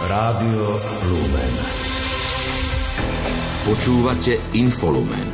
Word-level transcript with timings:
Rádio 0.00 0.80
Lumen. 1.12 1.54
Počúvate 3.68 4.40
Infolumen. 4.56 5.28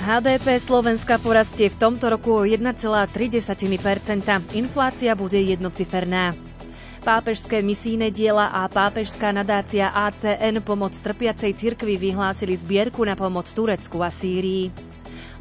HDP 0.00 0.56
Slovenska 0.56 1.20
porastie 1.20 1.68
v 1.68 1.76
tomto 1.76 2.08
roku 2.08 2.40
o 2.40 2.48
1,3%. 2.48 3.12
Inflácia 4.56 5.12
bude 5.12 5.36
jednociferná. 5.44 6.32
Pápežské 7.04 7.60
misijné 7.60 8.08
diela 8.08 8.48
a 8.48 8.64
pápežská 8.72 9.28
nadácia 9.36 9.92
ACN 9.92 10.64
pomoc 10.64 10.96
trpiacej 10.96 11.52
cirkvi 11.52 12.00
vyhlásili 12.00 12.56
zbierku 12.56 13.04
na 13.04 13.12
pomoc 13.12 13.44
Turecku 13.52 14.00
a 14.00 14.08
Sýrii. 14.08 14.91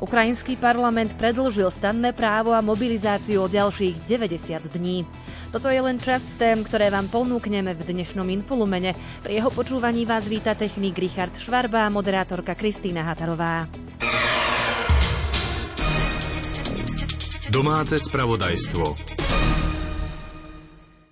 Ukrajinský 0.01 0.57
parlament 0.57 1.13
predlžil 1.13 1.69
stanné 1.69 2.09
právo 2.09 2.57
a 2.57 2.65
mobilizáciu 2.65 3.45
o 3.45 3.47
ďalších 3.47 4.01
90 4.09 4.65
dní. 4.73 5.05
Toto 5.53 5.69
je 5.69 5.77
len 5.77 6.01
časť 6.01 6.41
tém, 6.41 6.57
ktoré 6.65 6.89
vám 6.89 7.05
ponúkneme 7.05 7.77
v 7.77 7.85
dnešnom 7.85 8.25
Infolumene. 8.33 8.97
Pri 9.21 9.37
jeho 9.37 9.53
počúvaní 9.53 10.09
vás 10.09 10.25
víta 10.25 10.57
technik 10.57 10.97
Richard 10.97 11.37
Švarba 11.37 11.85
a 11.85 11.93
moderátorka 11.93 12.57
Kristýna 12.57 13.05
Hatarová. 13.05 13.69
Domáce 17.53 18.01
spravodajstvo. 18.01 19.30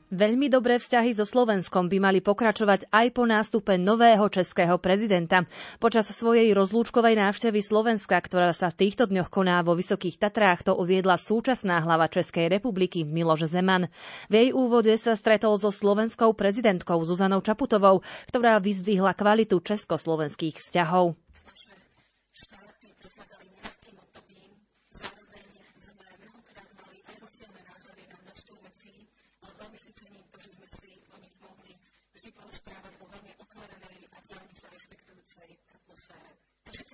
Veľmi 0.09 0.49
dobré 0.49 0.81
vzťahy 0.81 1.13
so 1.13 1.21
Slovenskom 1.21 1.85
by 1.85 2.01
mali 2.01 2.17
pokračovať 2.17 2.89
aj 2.89 3.13
po 3.13 3.29
nástupe 3.29 3.77
nového 3.77 4.25
českého 4.33 4.81
prezidenta. 4.81 5.45
Počas 5.77 6.09
svojej 6.09 6.49
rozlúčkovej 6.57 7.13
návštevy 7.13 7.61
Slovenska, 7.61 8.17
ktorá 8.17 8.49
sa 8.49 8.73
v 8.73 8.89
týchto 8.89 9.05
dňoch 9.05 9.29
koná 9.29 9.61
vo 9.61 9.77
Vysokých 9.77 10.17
Tatrách, 10.17 10.65
to 10.65 10.73
uviedla 10.73 11.13
súčasná 11.13 11.85
hlava 11.85 12.09
Českej 12.09 12.49
republiky 12.49 13.05
Miloš 13.05 13.53
Zeman. 13.53 13.85
V 14.25 14.33
jej 14.33 14.49
úvode 14.49 14.97
sa 14.97 15.13
stretol 15.13 15.61
so 15.61 15.69
slovenskou 15.69 16.33
prezidentkou 16.33 16.97
Zuzanou 17.05 17.45
Čaputovou, 17.45 18.01
ktorá 18.33 18.57
vyzdvihla 18.57 19.13
kvalitu 19.13 19.61
československých 19.61 20.57
vzťahov. 20.57 21.13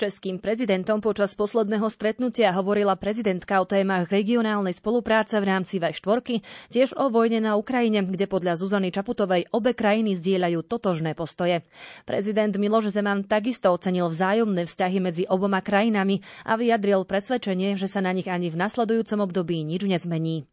českým 0.00 0.40
prezidentom 0.40 1.04
počas 1.04 1.36
posledného 1.36 1.84
stretnutia 1.92 2.56
hovorila 2.56 2.96
prezidentka 2.96 3.60
o 3.60 3.68
témach 3.68 4.08
regionálnej 4.08 4.72
spolupráce 4.72 5.36
v 5.36 5.44
rámci 5.44 5.76
V4, 5.76 6.40
tiež 6.72 6.96
o 6.96 7.12
vojne 7.12 7.44
na 7.44 7.60
Ukrajine, 7.60 8.00
kde 8.00 8.24
podľa 8.24 8.56
Zuzany 8.56 8.88
Čaputovej 8.88 9.52
obe 9.52 9.76
krajiny 9.76 10.16
zdieľajú 10.16 10.64
totožné 10.64 11.12
postoje. 11.12 11.60
Prezident 12.08 12.56
Miloš 12.56 12.96
Zeman 12.96 13.28
takisto 13.28 13.68
ocenil 13.68 14.08
vzájomné 14.08 14.64
vzťahy 14.64 14.98
medzi 15.04 15.28
oboma 15.28 15.60
krajinami 15.60 16.24
a 16.48 16.56
vyjadril 16.56 17.04
presvedčenie, 17.04 17.76
že 17.76 17.84
sa 17.84 18.00
na 18.00 18.16
nich 18.16 18.32
ani 18.32 18.48
v 18.48 18.56
nasledujúcom 18.56 19.20
období 19.20 19.60
nič 19.68 19.84
nezmení. 19.84 20.48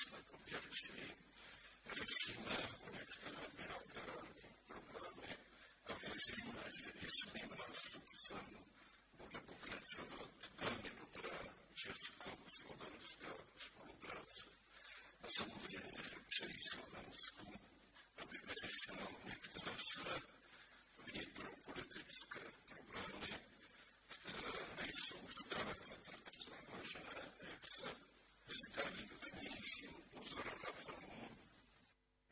swego 0.00 0.34
wierci 0.46 0.88
roślinne, 1.96 2.56
niektóre 2.94 3.42
bilateralne 3.56 4.44
programy, 4.68 5.28
a 5.88 5.92
więc 6.00 6.24
inne 6.38 6.64
dziedzictwo 6.76 7.74
sztuczce 7.80 8.34
Bogu 9.18 9.54
Kręczowa 9.62 10.18
odganie 10.24 10.90
dobra 11.00 11.38
czesko-słowiańska 11.74 13.30
współpraca. 13.58 14.44
A 15.22 15.26
zamówienie 15.38 16.02
przy 16.28 16.46
Słowensku, 16.70 17.46
aby 18.20 18.36
wyjaśniono 18.46 19.06
niektóre 19.26 19.72
swe 19.90 20.14
wnitropolityczne 21.06 22.40
programy, 22.68 23.32
które 24.08 24.50
nie 24.76 24.92
są 25.06 25.16
zgodne 25.36 25.94
tak 26.06 26.24
zauważone, 26.44 27.22
jak 27.50 27.62
se 27.76 27.88
zdali 28.68 29.09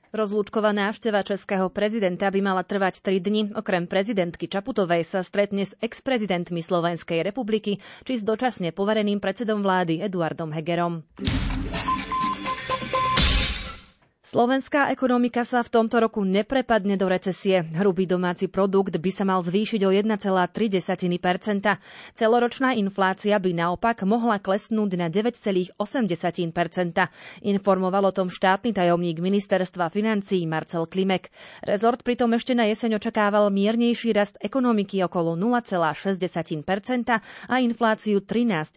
Rozlúčková 0.08 0.72
návšteva 0.72 1.20
českého 1.20 1.68
prezidenta 1.68 2.32
by 2.32 2.40
mala 2.40 2.64
trvať 2.64 3.04
3 3.04 3.20
dni. 3.20 3.42
Okrem 3.52 3.84
prezidentky 3.84 4.48
Čaputovej 4.48 5.04
sa 5.04 5.20
stretne 5.20 5.68
s 5.68 5.76
ex-prezidentmi 5.84 6.64
Slovenskej 6.64 7.20
republiky 7.20 7.76
či 8.08 8.12
s 8.16 8.24
dočasne 8.24 8.72
povereným 8.72 9.20
predsedom 9.20 9.60
vlády 9.60 10.00
Eduardom 10.00 10.48
Hegerom. 10.48 11.04
Slovenská 14.28 14.92
ekonomika 14.92 15.40
sa 15.40 15.64
v 15.64 15.72
tomto 15.72 16.04
roku 16.04 16.20
neprepadne 16.20 17.00
do 17.00 17.08
recesie. 17.08 17.64
Hrubý 17.64 18.04
domáci 18.04 18.44
produkt 18.44 19.00
by 19.00 19.08
sa 19.08 19.24
mal 19.24 19.40
zvýšiť 19.40 19.80
o 19.88 19.90
1,3% 19.96 20.20
Celoročná 22.12 22.76
inflácia 22.76 23.40
by 23.40 23.56
naopak 23.56 24.04
mohla 24.04 24.36
klesnúť 24.36 25.00
na 25.00 25.08
9,8 25.08 25.80
Informoval 27.40 28.04
o 28.04 28.12
tom 28.12 28.28
štátny 28.28 28.76
tajomník 28.76 29.16
ministerstva 29.16 29.88
financií 29.88 30.44
Marcel 30.44 30.84
Klimek. 30.84 31.32
Rezort 31.64 32.04
pritom 32.04 32.28
ešte 32.36 32.52
na 32.52 32.68
jeseň 32.68 33.00
očakával 33.00 33.48
miernejší 33.48 34.12
rast 34.12 34.36
ekonomiky 34.44 35.00
okolo 35.08 35.40
0,6% 35.40 37.16
a 37.48 37.54
infláciu 37.64 38.20
13,5% 38.20 38.76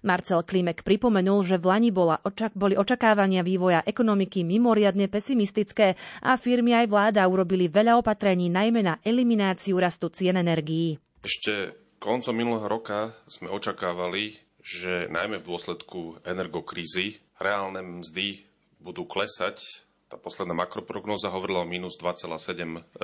Marcel 0.00 0.40
Klimek 0.48 0.80
pripomenul, 0.80 1.44
že 1.44 1.60
v 1.60 1.64
Lani 1.68 1.92
bola, 1.92 2.24
boli 2.56 2.72
očakávania 2.80 3.44
vývoja 3.44 3.84
ekonomiky 3.84 4.13
ekonomiky 4.14 4.46
mimoriadne 4.46 5.10
pesimistické 5.10 5.98
a 6.22 6.38
firmy 6.38 6.70
aj 6.70 6.86
vláda 6.86 7.26
urobili 7.26 7.66
veľa 7.66 7.98
opatrení 7.98 8.46
najmä 8.46 8.86
na 8.86 8.94
elimináciu 9.02 9.74
rastu 9.82 10.06
cien 10.14 10.38
energií. 10.38 11.02
Ešte 11.26 11.74
koncom 11.98 12.30
minulého 12.30 12.70
roka 12.70 13.10
sme 13.26 13.50
očakávali, 13.50 14.38
že 14.62 15.10
najmä 15.10 15.42
v 15.42 15.48
dôsledku 15.50 16.22
energokrízy 16.22 17.18
reálne 17.42 17.82
mzdy 17.82 18.46
budú 18.78 19.02
klesať 19.02 19.82
tá 20.06 20.14
posledná 20.14 20.54
makroprognoza 20.54 21.26
hovorila 21.26 21.66
o 21.66 21.66
minus 21.66 21.98
2,7% 21.98 23.02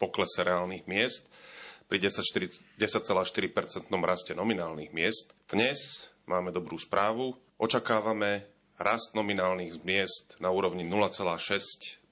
poklese 0.00 0.40
reálnych 0.40 0.88
miest 0.88 1.28
pri 1.84 2.00
10,4% 2.00 2.80
raste 4.00 4.32
nominálnych 4.32 4.88
miest. 4.96 5.36
Dnes 5.52 6.08
máme 6.24 6.48
dobrú 6.48 6.80
správu. 6.80 7.36
Očakávame 7.60 8.51
rast 8.82 9.14
nominálnych 9.14 9.80
miest 9.86 10.36
na 10.42 10.50
úrovni 10.50 10.84
0,6% 10.84 12.02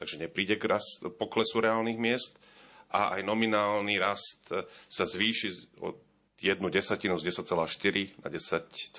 takže 0.00 0.16
nepríde 0.16 0.56
k 0.56 0.64
rast, 0.64 1.04
poklesu 1.20 1.60
reálnych 1.60 2.00
miest 2.00 2.40
a 2.88 3.20
aj 3.20 3.22
nominálny 3.22 4.00
rast 4.00 4.48
sa 4.88 5.04
zvýši 5.04 5.76
o 5.84 5.92
jednu 6.40 6.72
desatinu 6.72 7.20
z 7.20 7.28
10,4 7.36 8.24
na 8.24 8.28
10,5% 8.32 8.96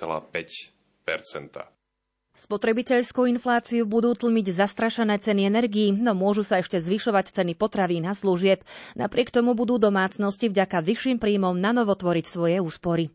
Spotrebiteľskú 2.32 3.28
infláciu 3.28 3.84
budú 3.84 4.16
tlmiť 4.16 4.56
zastrašené 4.56 5.20
ceny 5.20 5.52
energií, 5.52 5.92
no 5.92 6.16
môžu 6.16 6.40
sa 6.40 6.64
ešte 6.64 6.80
zvyšovať 6.80 7.28
ceny 7.28 7.52
potravín 7.52 8.08
a 8.08 8.16
služieb. 8.16 8.64
Napriek 8.96 9.28
tomu 9.28 9.52
budú 9.52 9.76
domácnosti 9.76 10.48
vďaka 10.48 10.80
vyšším 10.80 11.20
príjmom 11.20 11.60
na 11.60 11.76
novo 11.76 11.92
tvoriť 11.92 12.24
svoje 12.24 12.56
úspory. 12.56 13.12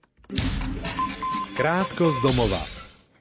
Krátko 1.57 2.13
z 2.13 2.17
domova. 2.21 2.76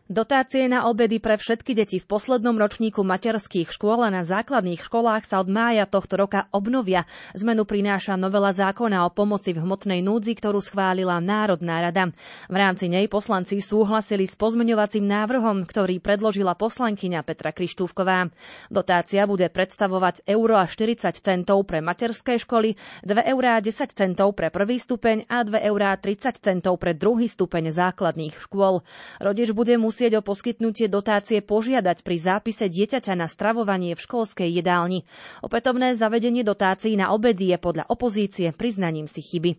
Dotácie 0.06 0.70
na 0.70 0.86
obedy 0.86 1.18
pre 1.18 1.34
všetky 1.34 1.74
deti 1.74 1.98
v 1.98 2.06
poslednom 2.06 2.54
ročníku 2.54 3.02
materských 3.02 3.74
škôl 3.74 4.06
a 4.06 4.14
na 4.14 4.22
základných 4.22 4.78
školách 4.78 5.26
sa 5.26 5.42
od 5.42 5.50
mája 5.50 5.82
tohto 5.82 6.14
roka 6.14 6.46
obnovia. 6.54 7.10
Zmenu 7.34 7.66
prináša 7.66 8.14
novela 8.14 8.54
zákona 8.54 9.02
o 9.02 9.10
pomoci 9.10 9.50
v 9.50 9.66
hmotnej 9.66 10.06
núdzi, 10.06 10.38
ktorú 10.38 10.62
schválila 10.62 11.18
Národná 11.18 11.82
rada. 11.82 12.14
V 12.46 12.54
rámci 12.54 12.86
nej 12.86 13.10
poslanci 13.10 13.58
súhlasili 13.58 14.30
s 14.30 14.38
pozmeňovacím 14.38 15.10
návrhom, 15.10 15.66
ktorý 15.66 15.98
predložila 15.98 16.54
poslankyňa 16.54 17.26
Petra 17.26 17.50
Krištúvková. 17.50 18.30
Dotácia 18.70 19.26
bude 19.26 19.50
predstavovať 19.50 20.22
euro 20.30 20.54
a 20.54 20.70
40 20.70 21.02
centov 21.18 21.66
pre 21.66 21.82
materské 21.82 22.38
školy, 22.38 22.78
2 23.02 23.26
eurá 23.26 23.58
10 23.58 23.74
centov 23.90 24.38
pre 24.38 24.54
prvý 24.54 24.78
stupeň 24.78 25.26
a 25.26 25.42
2 25.42 25.66
eurá 25.66 25.98
30 25.98 26.38
centov 26.38 26.78
pre 26.78 26.94
druhý 26.94 27.26
stupeň 27.26 27.74
základných 27.74 28.38
škôl. 28.38 28.86
Rodič 29.18 29.50
bude 29.50 29.74
musieť 29.74 29.95
musieť 29.96 30.20
o 30.20 30.26
poskytnutie 30.28 30.92
dotácie 30.92 31.40
požiadať 31.40 32.04
pri 32.04 32.20
zápise 32.20 32.68
dieťaťa 32.68 33.16
na 33.16 33.24
stravovanie 33.24 33.96
v 33.96 34.04
školskej 34.04 34.44
jedálni. 34.52 35.08
Opätovné 35.40 35.96
zavedenie 35.96 36.44
dotácií 36.44 37.00
na 37.00 37.16
obedy 37.16 37.48
je 37.48 37.56
podľa 37.56 37.88
opozície 37.88 38.52
priznaním 38.52 39.08
si 39.08 39.24
chyby. 39.24 39.56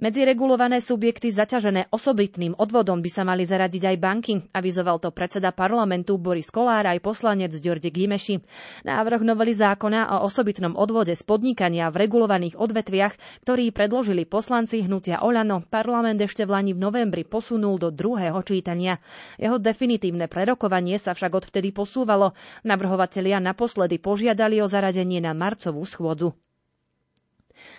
Medzi 0.00 0.24
regulované 0.24 0.80
subjekty 0.80 1.28
zaťažené 1.28 1.92
osobitným 1.92 2.56
odvodom 2.56 3.04
by 3.04 3.10
sa 3.12 3.20
mali 3.20 3.44
zaradiť 3.44 3.92
aj 3.92 3.96
banky, 4.00 4.34
avizoval 4.56 4.96
to 4.96 5.12
predseda 5.12 5.52
parlamentu 5.52 6.16
Boris 6.16 6.48
Kolár 6.48 6.88
aj 6.88 7.04
poslanec 7.04 7.52
Ďorde 7.52 7.92
Gimeši. 7.92 8.40
Návrh 8.88 9.20
novely 9.20 9.52
zákona 9.52 10.16
o 10.16 10.24
osobitnom 10.24 10.72
odvode 10.72 11.12
z 11.12 11.20
podnikania 11.20 11.92
v 11.92 12.08
regulovaných 12.08 12.56
odvetviach, 12.56 13.44
ktorý 13.44 13.68
predložili 13.76 14.24
poslanci 14.24 14.80
hnutia 14.80 15.20
Olano, 15.20 15.60
parlament 15.60 16.24
ešte 16.24 16.48
v 16.48 16.56
Lani 16.56 16.72
v 16.72 16.80
novembri 16.80 17.28
posunul 17.28 17.76
do 17.76 17.92
druhého 17.92 18.40
čítania. 18.40 19.04
Jeho 19.36 19.60
definitívne 19.60 20.32
prerokovanie 20.32 20.96
sa 20.96 21.12
však 21.12 21.44
odvtedy 21.44 21.76
posúvalo. 21.76 22.32
Navrhovatelia 22.64 23.36
naposledy 23.36 24.00
požiadali 24.00 24.64
o 24.64 24.66
zaradenie 24.66 25.20
na 25.20 25.36
marcovú 25.36 25.84
schôdzu. 25.84 26.32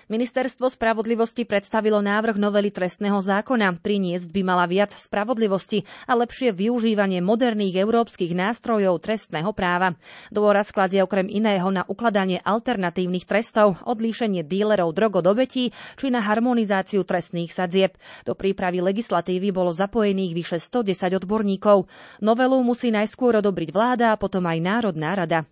Ministerstvo 0.08 0.68
spravodlivosti 0.68 1.48
predstavilo 1.48 2.04
návrh 2.04 2.36
novely 2.36 2.68
trestného 2.68 3.18
zákona. 3.18 3.80
Priniesť 3.80 4.28
by 4.28 4.42
mala 4.44 4.66
viac 4.68 4.92
spravodlivosti 4.92 5.82
a 6.04 6.18
lepšie 6.18 6.52
využívanie 6.52 7.24
moderných 7.24 7.80
európskych 7.80 8.36
nástrojov 8.36 9.00
trestného 9.00 9.54
práva. 9.56 9.96
Dôraz 10.30 10.76
kladie 10.76 11.00
okrem 11.00 11.28
iného 11.28 11.70
na 11.70 11.88
ukladanie 11.88 12.42
alternatívnych 12.42 13.24
trestov, 13.24 13.80
odlíšenie 13.86 14.44
dílerov 14.44 14.92
drog 14.92 15.22
od 15.22 15.26
obetí 15.30 15.72
či 15.96 16.08
na 16.10 16.20
harmonizáciu 16.20 17.08
trestných 17.08 17.56
sadzieb. 17.56 17.96
Do 18.26 18.36
prípravy 18.36 18.84
legislatívy 18.84 19.54
bolo 19.54 19.72
zapojených 19.72 20.34
vyše 20.34 20.58
110 20.58 21.22
odborníkov. 21.22 21.88
Novelu 22.20 22.58
musí 22.60 22.92
najskôr 22.92 23.40
odobriť 23.40 23.70
vláda 23.72 24.12
a 24.12 24.20
potom 24.20 24.44
aj 24.44 24.58
Národná 24.60 25.16
rada. 25.16 25.48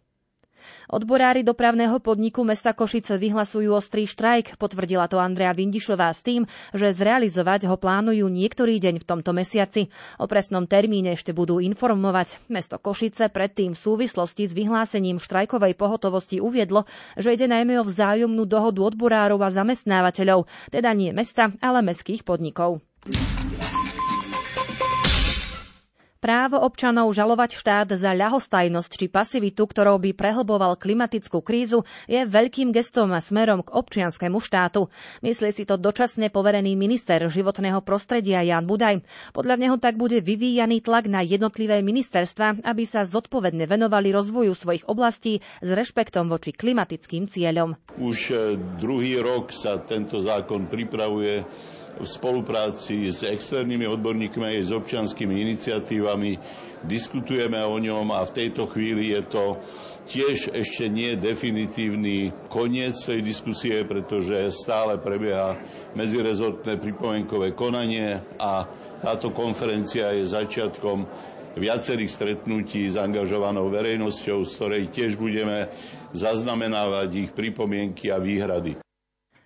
Odborári 0.90 1.46
dopravného 1.46 2.02
podniku 2.02 2.42
mesta 2.42 2.74
Košice 2.74 3.22
vyhlasujú 3.22 3.70
ostrý 3.76 4.10
štrajk, 4.10 4.58
potvrdila 4.58 5.06
to 5.06 5.22
Andrea 5.22 5.54
Vindišová 5.54 6.10
s 6.10 6.26
tým, 6.26 6.50
že 6.74 6.96
zrealizovať 6.96 7.70
ho 7.70 7.78
plánujú 7.78 8.26
niektorý 8.26 8.82
deň 8.82 9.02
v 9.02 9.08
tomto 9.08 9.32
mesiaci. 9.36 9.94
O 10.18 10.26
presnom 10.26 10.66
termíne 10.66 11.14
ešte 11.14 11.36
budú 11.36 11.62
informovať. 11.62 12.42
Mesto 12.50 12.82
Košice 12.82 13.30
predtým 13.30 13.78
v 13.78 13.82
súvislosti 13.82 14.50
s 14.50 14.58
vyhlásením 14.58 15.22
štrajkovej 15.22 15.78
pohotovosti 15.78 16.42
uviedlo, 16.42 16.90
že 17.20 17.38
ide 17.38 17.46
najmä 17.46 17.78
o 17.78 17.86
vzájomnú 17.86 18.50
dohodu 18.50 18.82
odborárov 18.82 19.38
a 19.46 19.54
zamestnávateľov, 19.54 20.50
teda 20.74 20.90
nie 20.98 21.14
mesta, 21.14 21.54
ale 21.62 21.86
mestských 21.86 22.26
podnikov. 22.26 22.82
Právo 26.20 26.60
občanov 26.60 27.16
žalovať 27.16 27.56
štát 27.56 27.88
za 27.96 28.12
ľahostajnosť 28.12 28.92
či 28.92 29.08
pasivitu, 29.08 29.64
ktorou 29.64 30.04
by 30.04 30.12
prehlboval 30.12 30.76
klimatickú 30.76 31.40
krízu, 31.40 31.88
je 32.12 32.28
veľkým 32.28 32.76
gestom 32.76 33.16
a 33.16 33.24
smerom 33.24 33.64
k 33.64 33.72
občianskému 33.72 34.36
štátu. 34.44 34.92
Myslí 35.24 35.56
si 35.56 35.64
to 35.64 35.80
dočasne 35.80 36.28
poverený 36.28 36.76
minister 36.76 37.24
životného 37.24 37.80
prostredia 37.88 38.44
Jan 38.44 38.68
Budaj. 38.68 39.00
Podľa 39.32 39.56
neho 39.64 39.80
tak 39.80 39.96
bude 39.96 40.20
vyvíjaný 40.20 40.84
tlak 40.84 41.08
na 41.08 41.24
jednotlivé 41.24 41.80
ministerstva, 41.80 42.68
aby 42.68 42.84
sa 42.84 43.08
zodpovedne 43.08 43.64
venovali 43.64 44.12
rozvoju 44.12 44.52
svojich 44.60 44.92
oblastí 44.92 45.40
s 45.64 45.70
rešpektom 45.72 46.28
voči 46.28 46.52
klimatickým 46.52 47.32
cieľom. 47.32 47.80
Už 47.96 48.18
eh, 48.36 48.60
druhý 48.76 49.24
rok 49.24 49.56
sa 49.56 49.80
tento 49.80 50.20
zákon 50.20 50.68
pripravuje 50.68 51.48
v 51.98 52.08
spolupráci 52.08 53.10
s 53.10 53.26
externými 53.26 53.90
odborníkmi 53.90 54.46
aj 54.56 54.70
s 54.70 54.72
občianskými 54.76 55.42
iniciatívami. 55.42 56.38
Diskutujeme 56.86 57.60
o 57.66 57.76
ňom 57.76 58.14
a 58.14 58.24
v 58.24 58.36
tejto 58.36 58.70
chvíli 58.70 59.12
je 59.12 59.22
to 59.28 59.46
tiež 60.10 60.56
ešte 60.58 60.90
nie 60.90 61.14
definitívny 61.14 62.34
koniec 62.50 62.98
tej 62.98 63.22
diskusie, 63.22 63.86
pretože 63.86 64.50
stále 64.50 64.98
prebieha 64.98 65.60
medzirezortné 65.94 66.82
pripomienkové 66.82 67.54
konanie 67.54 68.18
a 68.42 68.66
táto 69.00 69.30
konferencia 69.30 70.12
je 70.18 70.26
začiatkom 70.26 71.06
viacerých 71.60 72.10
stretnutí 72.10 72.90
s 72.90 72.96
angažovanou 72.98 73.70
verejnosťou, 73.70 74.42
z 74.48 74.52
ktorej 74.56 74.84
tiež 74.90 75.20
budeme 75.20 75.70
zaznamenávať 76.16 77.10
ich 77.28 77.30
pripomienky 77.36 78.10
a 78.10 78.18
výhrady. 78.18 78.89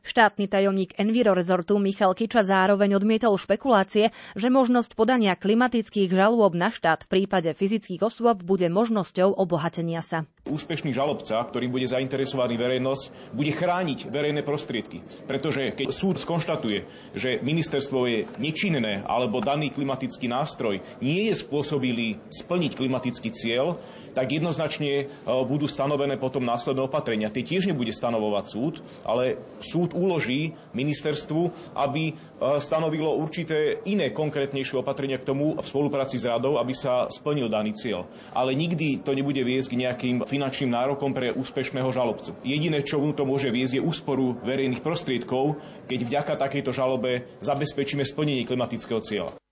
Štátny 0.04 0.52
tajomník 0.52 1.00
Enviro 1.00 1.32
Resortu 1.32 1.80
Michal 1.80 2.12
Kiča 2.12 2.44
zároveň 2.44 3.00
odmietol 3.00 3.40
špekulácie, 3.40 4.12
že 4.36 4.48
možnosť 4.52 5.00
podania 5.00 5.40
klimatických 5.40 6.12
žalôb 6.12 6.60
na 6.60 6.76
štát 6.76 7.08
v 7.08 7.12
prípade 7.24 7.56
fyzických 7.56 8.04
osôb 8.04 8.44
bude 8.44 8.68
možnosťou 8.68 9.32
obohatenia 9.32 10.04
sa. 10.04 10.28
Úspešný 10.44 10.92
žalobca, 10.92 11.40
ktorým 11.40 11.72
bude 11.72 11.88
zainteresovaný 11.88 12.60
verejnosť, 12.60 13.32
bude 13.32 13.56
chrániť 13.56 14.12
verejné 14.12 14.44
prostriedky. 14.44 15.00
Pretože 15.24 15.72
keď 15.72 15.96
súd 15.96 16.20
skonštatuje, 16.20 16.84
že 17.16 17.40
ministerstvo 17.40 18.00
je 18.12 18.28
nečinné 18.44 19.08
alebo 19.08 19.40
daný 19.40 19.72
klimatický 19.72 20.28
nástroj 20.28 20.84
nie 21.00 21.32
je 21.32 21.40
spôsobilý 21.40 22.20
splniť 22.28 22.76
klimatický 22.76 23.32
cieľ, 23.32 23.80
tak 24.12 24.36
jednoznačne 24.36 24.92
e, 24.92 25.06
budú 25.26 25.72
stanovené 25.72 26.20
potom 26.20 26.44
následné 26.44 26.92
opatrenia. 26.92 27.32
Tie 27.32 27.48
tiež 27.48 27.72
nebude 27.72 27.96
stanovovať 27.96 28.46
súd, 28.46 28.84
ale 29.08 29.40
súd 29.64 29.96
uloží 29.96 30.60
ministerstvu, 30.76 31.72
aby 31.72 32.12
e, 32.12 32.14
stanovilo 32.60 33.16
určité 33.16 33.80
iné 33.88 34.12
konkrétnejšie 34.12 34.76
opatrenia 34.76 35.24
k 35.24 35.28
tomu 35.32 35.56
v 35.56 35.64
spolupráci 35.64 36.20
s 36.20 36.28
radou, 36.28 36.60
aby 36.60 36.76
sa 36.76 37.08
splnil 37.08 37.48
daný 37.48 37.80
cieľ. 37.80 38.12
Ale 38.36 38.52
nikdy 38.52 39.00
to 39.08 39.16
nebude 39.16 39.40
viesť 39.40 39.72
k 39.72 39.80
nejakým 39.88 40.18
finančným 40.34 40.74
nárokom 40.74 41.14
pre 41.14 41.30
úspešného 41.30 41.94
žalobcu. 41.94 42.34
Jediné, 42.42 42.82
čo 42.82 42.98
mu 42.98 43.14
to 43.14 43.30
môže 43.30 43.54
viesť, 43.54 43.78
je 43.78 43.86
úsporu 43.86 44.34
verejných 44.42 44.82
prostriedkov, 44.82 45.62
keď 45.86 46.00
vďaka 46.10 46.34
takejto 46.42 46.74
žalobe 46.74 47.30
zabezpečíme 47.46 48.02
splnenie 48.02 48.50
klimatického 48.50 48.98
cieľa. 49.06 49.43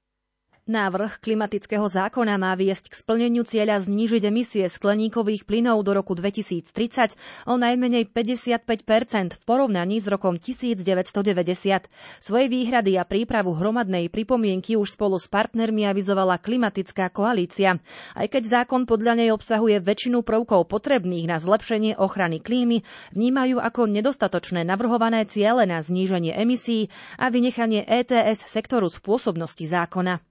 Návrh 0.71 1.19
klimatického 1.19 1.83
zákona 1.83 2.39
má 2.39 2.55
viesť 2.55 2.87
k 2.87 2.95
splneniu 2.95 3.43
cieľa 3.43 3.83
znížiť 3.83 4.23
emisie 4.23 4.63
skleníkových 4.71 5.43
plynov 5.43 5.83
do 5.83 5.91
roku 5.91 6.15
2030 6.15 7.19
o 7.43 7.59
najmenej 7.59 8.07
55% 8.07 9.35
v 9.35 9.41
porovnaní 9.43 9.99
s 9.99 10.07
rokom 10.07 10.39
1990. 10.39 11.91
Svoje 12.23 12.45
výhrady 12.47 12.95
a 12.95 13.03
prípravu 13.03 13.51
hromadnej 13.51 14.07
pripomienky 14.07 14.79
už 14.79 14.95
spolu 14.95 15.19
s 15.19 15.27
partnermi 15.27 15.91
avizovala 15.91 16.39
klimatická 16.39 17.11
koalícia. 17.11 17.75
Aj 18.15 18.27
keď 18.31 18.63
zákon 18.63 18.87
podľa 18.87 19.19
nej 19.19 19.29
obsahuje 19.35 19.75
väčšinu 19.83 20.23
prvkov 20.23 20.71
potrebných 20.71 21.27
na 21.27 21.43
zlepšenie 21.43 21.99
ochrany 21.99 22.39
klímy, 22.39 22.87
vnímajú 23.11 23.59
ako 23.59 23.91
nedostatočné 23.91 24.63
navrhované 24.63 25.27
ciele 25.27 25.67
na 25.67 25.83
zníženie 25.83 26.31
emisí 26.31 26.87
a 27.19 27.27
vynechanie 27.27 27.83
ETS 27.83 28.47
sektoru 28.47 28.87
spôsobnosti 28.87 29.67
zákona. 29.67 30.30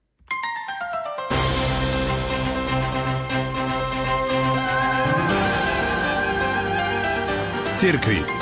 церкви. 7.81 8.40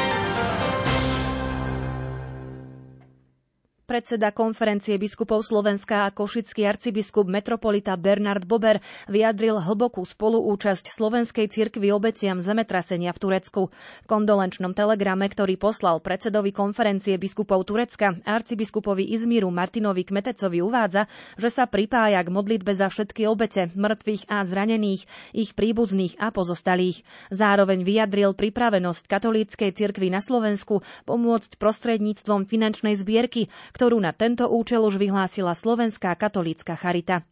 Predseda 3.89 4.29
konferencie 4.29 5.01
biskupov 5.01 5.41
Slovenska 5.41 6.05
a 6.05 6.13
košický 6.13 6.61
arcibiskup 6.61 7.25
metropolita 7.25 7.97
Bernard 7.97 8.45
Bober 8.45 8.85
vyjadril 9.09 9.57
hlbokú 9.57 10.05
spoluúčasť 10.05 10.93
slovenskej 10.93 11.49
cirkvi 11.49 11.89
obeciam 11.89 12.37
zemetrasenia 12.37 13.09
v 13.09 13.17
Turecku. 13.17 13.73
V 13.73 14.05
kondolenčnom 14.05 14.77
telegrame, 14.77 15.25
ktorý 15.25 15.57
poslal 15.57 16.05
predsedovi 16.05 16.53
konferencie 16.53 17.17
biskupov 17.17 17.65
Turecka 17.65 18.13
arcibiskupovi 18.29 19.09
Izmíru 19.09 19.49
Martinovi 19.49 20.05
Kmetecovi 20.05 20.61
uvádza, 20.61 21.09
že 21.41 21.49
sa 21.49 21.65
pripája 21.65 22.21
k 22.21 22.29
modlitbe 22.29 22.69
za 22.77 22.93
všetky 22.93 23.25
obete, 23.25 23.73
mŕtvych 23.73 24.29
a 24.29 24.45
zranených, 24.45 25.09
ich 25.33 25.57
príbuzných 25.57 26.21
a 26.21 26.29
pozostalých. 26.29 27.01
Zároveň 27.33 27.81
vyjadril 27.81 28.37
pripravenosť 28.37 29.09
katolíckej 29.09 29.73
cirkvi 29.73 30.13
na 30.13 30.21
Slovensku 30.21 30.85
pomôcť 31.09 31.57
prostredníctvom 31.57 32.45
finančnej 32.45 32.93
zbierky, 32.93 33.49
ktorú 33.79 33.95
na 34.03 34.11
tento 34.11 34.43
účel 34.51 34.83
už 34.83 34.99
vyhlásila 34.99 35.55
Slovenská 35.55 36.11
katolícka 36.19 36.75
charita. 36.75 37.23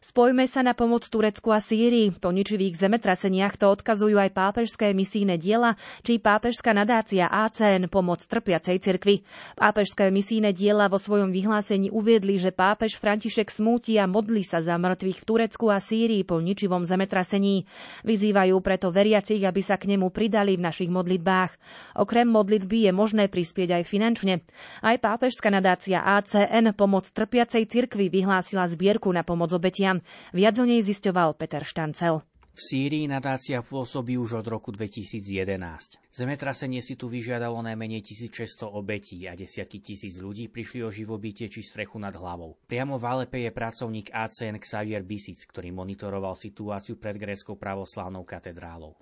Spojme 0.00 0.48
sa 0.48 0.64
na 0.64 0.72
pomoc 0.72 1.04
Turecku 1.04 1.52
a 1.52 1.60
Sýrii. 1.60 2.08
Po 2.08 2.32
ničivých 2.32 2.72
zemetraseniach 2.72 3.60
to 3.60 3.68
odkazujú 3.68 4.16
aj 4.16 4.32
pápežské 4.32 4.96
misijné 4.96 5.36
diela 5.36 5.76
či 6.00 6.16
pápežská 6.16 6.72
nadácia 6.72 7.28
ACN 7.28 7.84
Pomoc 7.92 8.24
trpiacej 8.24 8.80
cirkvi. 8.80 9.28
Pápežské 9.60 10.08
misijné 10.08 10.56
diela 10.56 10.88
vo 10.88 10.96
svojom 10.96 11.28
vyhlásení 11.28 11.92
uviedli, 11.92 12.40
že 12.40 12.48
pápež 12.48 12.96
František 12.96 13.52
smúti 13.52 14.00
a 14.00 14.08
modlí 14.08 14.40
sa 14.40 14.64
za 14.64 14.80
mŕtvych 14.80 15.20
v 15.20 15.26
Turecku 15.28 15.68
a 15.68 15.76
Sýrii 15.76 16.24
po 16.24 16.40
ničivom 16.40 16.88
zemetrasení. 16.88 17.68
Vyzývajú 18.00 18.56
preto 18.64 18.88
veriacich, 18.88 19.44
aby 19.44 19.60
sa 19.60 19.76
k 19.76 19.84
nemu 19.92 20.08
pridali 20.08 20.56
v 20.56 20.64
našich 20.64 20.88
modlitbách. 20.88 21.52
Okrem 22.00 22.24
modlitby 22.24 22.88
je 22.88 22.92
možné 22.96 23.28
prispieť 23.28 23.76
aj 23.76 23.84
finančne. 23.84 24.40
Aj 24.80 24.96
pápežská 24.96 25.52
nadácia 25.52 26.00
ACN 26.00 26.72
Pomoc 26.72 27.04
trpiacej 27.04 27.68
cirkvi 27.68 28.08
vyhlásila 28.08 28.64
zbierku 28.64 29.12
na 29.12 29.20
pomoc 29.20 29.52
Vianociam. 29.60 29.89
Viac 30.30 30.54
o 30.62 30.64
nej 30.64 30.78
zisťoval 30.86 31.34
Peter 31.34 31.66
Štancel. 31.66 32.22
V 32.60 32.68
Sýrii 32.76 33.08
nadácia 33.08 33.64
pôsobí 33.64 34.20
už 34.20 34.44
od 34.44 34.46
roku 34.52 34.68
2011. 34.68 35.96
Zemetrasenie 36.12 36.84
si 36.84 36.92
tu 36.92 37.08
vyžiadalo 37.08 37.56
najmenej 37.64 38.04
1600 38.04 38.68
obetí 38.68 39.24
a 39.24 39.32
desiatky 39.32 39.80
tisíc 39.80 40.20
ľudí 40.20 40.52
prišli 40.52 40.84
o 40.84 40.92
živobytie 40.92 41.48
či 41.48 41.64
strechu 41.64 41.96
nad 41.96 42.12
hlavou. 42.12 42.60
Priamo 42.68 43.00
v 43.00 43.04
Alepe 43.08 43.40
je 43.40 43.48
pracovník 43.48 44.12
ACN 44.12 44.60
Xavier 44.60 45.00
Bisic, 45.00 45.40
ktorý 45.48 45.72
monitoroval 45.72 46.36
situáciu 46.36 47.00
pred 47.00 47.16
gréckou 47.16 47.56
pravoslávnou 47.56 48.28
katedrálou. 48.28 48.92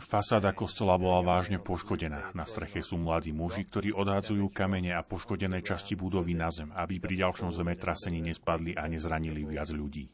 Fasáda 0.00 0.50
kostola 0.56 0.96
bola 0.96 1.20
vážne 1.20 1.60
poškodená. 1.60 2.32
Na 2.32 2.48
streche 2.48 2.80
sú 2.80 2.96
mladí 2.96 3.36
muži, 3.36 3.68
ktorí 3.68 3.92
odhádzajú 3.92 4.48
kamene 4.48 4.96
a 4.96 5.04
poškodené 5.04 5.60
časti 5.60 6.00
budovy 6.00 6.32
na 6.32 6.48
zem, 6.48 6.72
aby 6.72 6.96
pri 6.96 7.28
ďalšom 7.28 7.52
zemetrasení 7.52 8.24
nespadli 8.24 8.72
a 8.72 8.88
nezranili 8.88 9.44
viac 9.44 9.68
ľudí. 9.68 10.13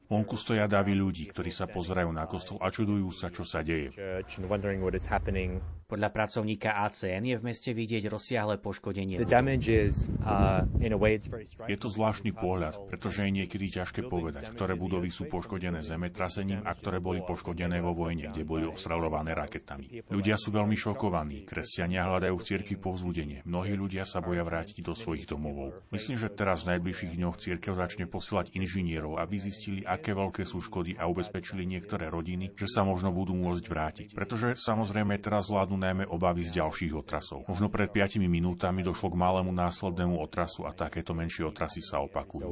Vonku 0.11 0.35
stoja 0.35 0.67
davy 0.67 0.91
ľudí, 0.91 1.23
ktorí 1.31 1.55
sa 1.55 1.71
pozerajú 1.71 2.11
na 2.11 2.27
kostol 2.27 2.59
a 2.59 2.67
čudujú 2.67 3.15
sa, 3.15 3.31
čo 3.31 3.47
sa 3.47 3.63
deje. 3.63 3.95
Podľa 5.87 6.09
pracovníka 6.11 6.83
ACN 6.87 7.23
je 7.31 7.35
v 7.39 7.43
meste 7.47 7.71
vidieť 7.71 8.11
rozsiahle 8.11 8.59
poškodenie. 8.59 9.23
Uh, 9.23 10.67
je 11.67 11.77
to 11.79 11.87
zvláštny 11.87 12.31
pohľad, 12.35 12.91
pretože 12.91 13.23
je 13.23 13.31
niekedy 13.31 13.71
ťažké 13.71 14.03
povedať, 14.07 14.51
ktoré 14.51 14.75
budovy 14.75 15.07
sú 15.07 15.31
poškodené 15.31 15.79
zemetrasením 15.79 16.63
a 16.67 16.75
ktoré 16.75 16.99
boli 16.99 17.23
poškodené 17.23 17.79
vo 17.79 17.95
vojne, 17.95 18.35
kde 18.35 18.43
boli 18.43 18.67
obstrelované 18.67 19.31
raketami. 19.31 20.11
Ľudia 20.11 20.35
sú 20.35 20.51
veľmi 20.51 20.75
šokovaní, 20.75 21.47
kresťania 21.47 22.03
hľadajú 22.07 22.35
v 22.35 22.47
cirkvi 22.51 22.75
povzbudenie. 22.75 23.47
Mnohí 23.47 23.79
ľudia 23.79 24.03
sa 24.03 24.19
boja 24.19 24.43
vrátiť 24.43 24.83
do 24.83 24.91
svojich 24.91 25.23
domovov. 25.23 25.87
Myslím, 25.95 26.19
že 26.19 26.27
teraz 26.31 26.67
v 26.67 26.75
najbližších 26.75 27.15
dňoch 27.15 27.39
cirkev 27.39 27.79
začne 27.79 28.11
posielať 28.11 28.55
inžinierov, 28.59 29.19
aby 29.19 29.35
zistili, 29.39 29.83
aké 30.01 30.17
veľké 30.17 30.41
sú 30.49 30.57
škody 30.57 30.97
a 30.97 31.05
ubezpečili 31.05 31.61
niektoré 31.69 32.09
rodiny, 32.09 32.57
že 32.57 32.65
sa 32.65 32.81
možno 32.81 33.13
budú 33.13 33.37
môcť 33.37 33.65
vrátiť. 33.69 34.07
Pretože 34.17 34.57
samozrejme 34.57 35.21
teraz 35.21 35.45
vládnu 35.45 35.77
najmä 35.77 36.03
obavy 36.09 36.41
z 36.41 36.57
ďalších 36.57 36.97
otrasov. 36.97 37.45
Možno 37.45 37.69
pred 37.69 37.93
5 37.93 38.17
minútami 38.25 38.81
došlo 38.81 39.13
k 39.13 39.21
malému 39.21 39.53
následnému 39.53 40.17
otrasu 40.17 40.65
a 40.65 40.73
takéto 40.73 41.13
menšie 41.13 41.45
otrasy 41.45 41.85
sa 41.85 42.01
opakujú. 42.01 42.49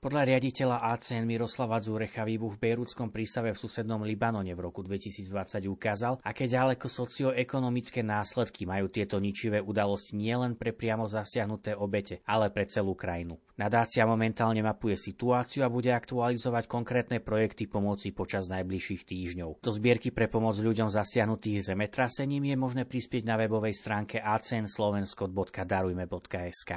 Podľa 0.00 0.32
riaditeľa 0.32 0.96
ACN 0.96 1.28
Miroslava 1.28 1.76
Zurecha 1.76 2.24
výbuch 2.24 2.56
v 2.56 2.72
Bejrúdskom 2.72 3.12
prístave 3.12 3.52
v 3.52 3.60
susednom 3.60 4.00
Libanone 4.00 4.48
v 4.56 4.64
roku 4.64 4.80
2020 4.80 5.68
ukázal, 5.68 6.24
aké 6.24 6.48
ďaleko 6.48 6.88
socioekonomické 6.88 8.00
následky 8.00 8.64
majú 8.64 8.88
tieto 8.88 9.20
ničivé 9.20 9.60
udalosti 9.60 10.16
nielen 10.16 10.56
pre 10.56 10.72
priamo 10.72 11.04
zasiahnuté 11.04 11.76
obete, 11.76 12.24
ale 12.24 12.48
pre 12.48 12.64
celú 12.64 12.96
krajinu. 12.96 13.36
Nadácia 13.60 14.08
momentálne 14.08 14.64
mapuje 14.64 14.96
situáciu 14.96 15.68
a 15.68 15.70
bude 15.72 15.92
aktualizovať 15.92 16.64
konkrétne 16.64 17.20
projekty 17.20 17.68
pomoci 17.68 18.16
počas 18.16 18.48
najbližších 18.48 19.04
týždňov. 19.04 19.60
Do 19.60 19.68
zbierky 19.68 20.16
pre 20.16 20.32
pomoc 20.32 20.56
ľuďom 20.56 20.88
zasiahnutých 20.88 21.76
zemetrasením 21.76 22.48
je 22.48 22.56
možné 22.56 22.88
prispieť 22.88 23.28
na 23.28 23.36
webovej 23.36 23.76
stránke 23.76 24.16
acnslovensko.darujme.sk. 24.16 26.72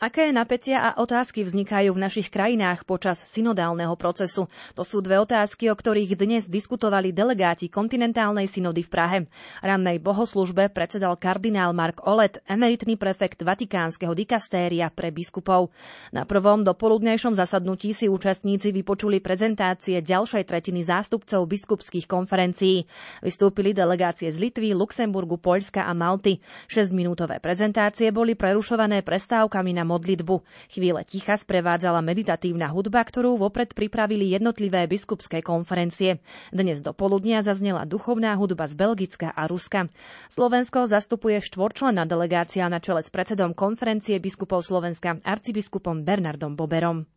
Aké 0.00 0.32
napätia 0.32 0.80
a 0.80 0.90
otázky 0.96 1.44
vznikajú 1.44 1.92
v 1.92 2.00
našich 2.00 2.32
krajinách 2.32 2.88
počas 2.88 3.20
synodálneho 3.20 3.92
procesu? 4.00 4.48
To 4.72 4.80
sú 4.80 5.04
dve 5.04 5.20
otázky, 5.20 5.68
o 5.68 5.76
ktorých 5.76 6.16
dnes 6.16 6.48
diskutovali 6.48 7.12
delegáti 7.12 7.68
kontinentálnej 7.68 8.48
synody 8.48 8.80
v 8.80 8.88
Prahe. 8.88 9.18
Rannej 9.60 10.00
bohoslužbe 10.00 10.72
predsedal 10.72 11.20
kardinál 11.20 11.76
Mark 11.76 12.00
Olet, 12.08 12.40
emeritný 12.48 12.96
prefekt 12.96 13.44
Vatikánskeho 13.44 14.16
dikastéria 14.16 14.88
pre 14.88 15.12
biskupov. 15.12 15.68
Na 16.16 16.24
prvom 16.24 16.64
dopoludnejšom 16.64 17.36
zasadnutí 17.36 17.92
si 17.92 18.08
účastníci 18.08 18.72
vypočuli 18.72 19.20
prezentácie 19.20 20.00
ďalšej 20.00 20.48
tretiny 20.48 20.80
zástupcov 20.80 21.44
biskupských 21.44 22.08
konferencií. 22.08 22.88
Vystúpili 23.20 23.76
delegácie 23.76 24.32
z 24.32 24.48
Litvy, 24.48 24.72
Luxemburgu, 24.72 25.36
Poľska 25.36 25.84
a 25.84 25.92
Malty. 25.92 26.40
6-minútové 26.72 27.36
prezentácie 27.36 28.08
boli 28.16 28.32
prerušované 28.32 29.04
prestávkami 29.04 29.76
na 29.76 29.89
modlitbu. 29.90 30.46
Chvíle 30.70 31.02
ticha 31.02 31.34
sprevádzala 31.34 31.98
meditatívna 31.98 32.70
hudba, 32.70 33.02
ktorú 33.02 33.34
vopred 33.34 33.74
pripravili 33.74 34.30
jednotlivé 34.30 34.86
biskupské 34.86 35.42
konferencie. 35.42 36.22
Dnes 36.54 36.78
do 36.78 36.94
poludnia 36.94 37.42
zaznela 37.42 37.82
duchovná 37.82 38.38
hudba 38.38 38.70
z 38.70 38.78
Belgicka 38.78 39.34
a 39.34 39.50
Ruska. 39.50 39.90
Slovensko 40.30 40.86
zastupuje 40.86 41.42
štvorčlenná 41.42 42.06
delegácia 42.06 42.70
na 42.70 42.78
čele 42.78 43.02
s 43.02 43.10
predsedom 43.10 43.50
konferencie 43.50 44.22
biskupov 44.22 44.62
Slovenska 44.62 45.18
arcibiskupom 45.26 46.06
Bernardom 46.06 46.54
Boberom. 46.54 47.10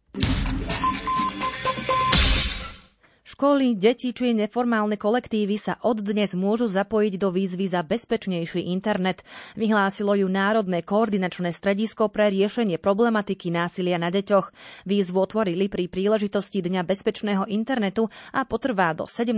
Školy, 3.34 3.74
deti 3.74 4.14
či 4.14 4.30
neformálne 4.38 4.94
kolektívy 4.94 5.58
sa 5.58 5.82
od 5.82 6.06
dnes 6.06 6.38
môžu 6.38 6.70
zapojiť 6.70 7.18
do 7.18 7.34
výzvy 7.34 7.66
za 7.66 7.82
bezpečnejší 7.82 8.70
internet. 8.70 9.26
Vyhlásilo 9.58 10.14
ju 10.14 10.30
Národné 10.30 10.86
koordinačné 10.86 11.50
stredisko 11.50 12.14
pre 12.14 12.30
riešenie 12.30 12.78
problematiky 12.78 13.50
násilia 13.50 13.98
na 13.98 14.14
deťoch. 14.14 14.54
Výzvu 14.86 15.18
otvorili 15.18 15.66
pri 15.66 15.90
príležitosti 15.90 16.62
Dňa 16.62 16.86
bezpečného 16.86 17.50
internetu 17.50 18.06
a 18.30 18.46
potrvá 18.46 18.94
do 18.94 19.10
17. 19.10 19.34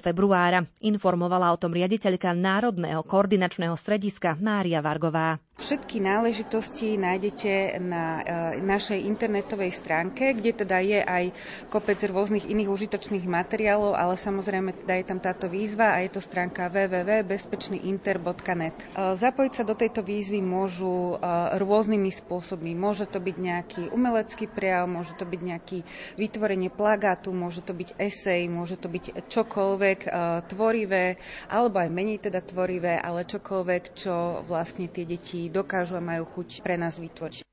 februára. 0.00 0.64
Informovala 0.80 1.52
o 1.52 1.60
tom 1.60 1.76
riaditeľka 1.76 2.32
Národného 2.32 3.04
koordinačného 3.04 3.76
strediska 3.76 4.40
Mária 4.40 4.80
Vargová. 4.80 5.36
Všetky 5.54 6.02
náležitosti 6.02 6.98
nájdete 6.98 7.78
na 7.78 8.18
e, 8.20 8.22
našej 8.58 9.06
internetovej 9.06 9.70
stránke, 9.70 10.34
kde 10.34 10.50
teda 10.50 10.82
je 10.82 10.98
aj 10.98 11.30
kopec 11.70 11.94
rôznych 12.10 12.50
iných 12.50 12.66
užitočných 12.66 13.22
materiálov, 13.22 13.94
ale 13.94 14.18
samozrejme 14.18 14.74
teda 14.82 14.98
je 14.98 15.06
tam 15.06 15.22
táto 15.22 15.46
výzva 15.46 15.94
a 15.94 16.02
je 16.02 16.10
to 16.10 16.18
stránka 16.18 16.66
www.bezpečnyinter.net. 16.66 18.76
E, 18.76 18.84
zapojiť 19.14 19.52
sa 19.54 19.62
do 19.62 19.78
tejto 19.78 20.02
výzvy 20.02 20.42
môžu 20.42 21.22
e, 21.22 21.46
rôznymi 21.56 22.10
spôsobmi. 22.10 22.74
Môže 22.74 23.06
to 23.06 23.22
byť 23.22 23.36
nejaký 23.38 23.94
umelecký 23.94 24.50
prejav, 24.50 24.90
môže 24.90 25.14
to 25.14 25.22
byť 25.22 25.38
nejaký 25.38 25.86
vytvorenie 26.18 26.66
plagátu, 26.66 27.30
môže 27.30 27.62
to 27.62 27.78
byť 27.78 27.94
esej, 28.02 28.50
môže 28.50 28.74
to 28.74 28.90
byť 28.90 29.30
čokoľvek 29.30 30.10
tvorivé, 30.50 31.14
alebo 31.46 31.78
aj 31.78 31.94
menej 31.94 32.26
teda 32.26 32.42
tvorivé, 32.42 32.98
ale 32.98 33.22
čokoľvek, 33.22 33.94
čo 33.94 34.42
vlastne 34.50 34.90
tie 34.90 35.06
deti 35.06 35.43
dokážu 35.48 35.96
a 35.96 36.02
majú 36.04 36.24
chuť 36.28 36.60
pre 36.62 36.76
nás 36.76 37.00
vytvoriť. 37.00 37.44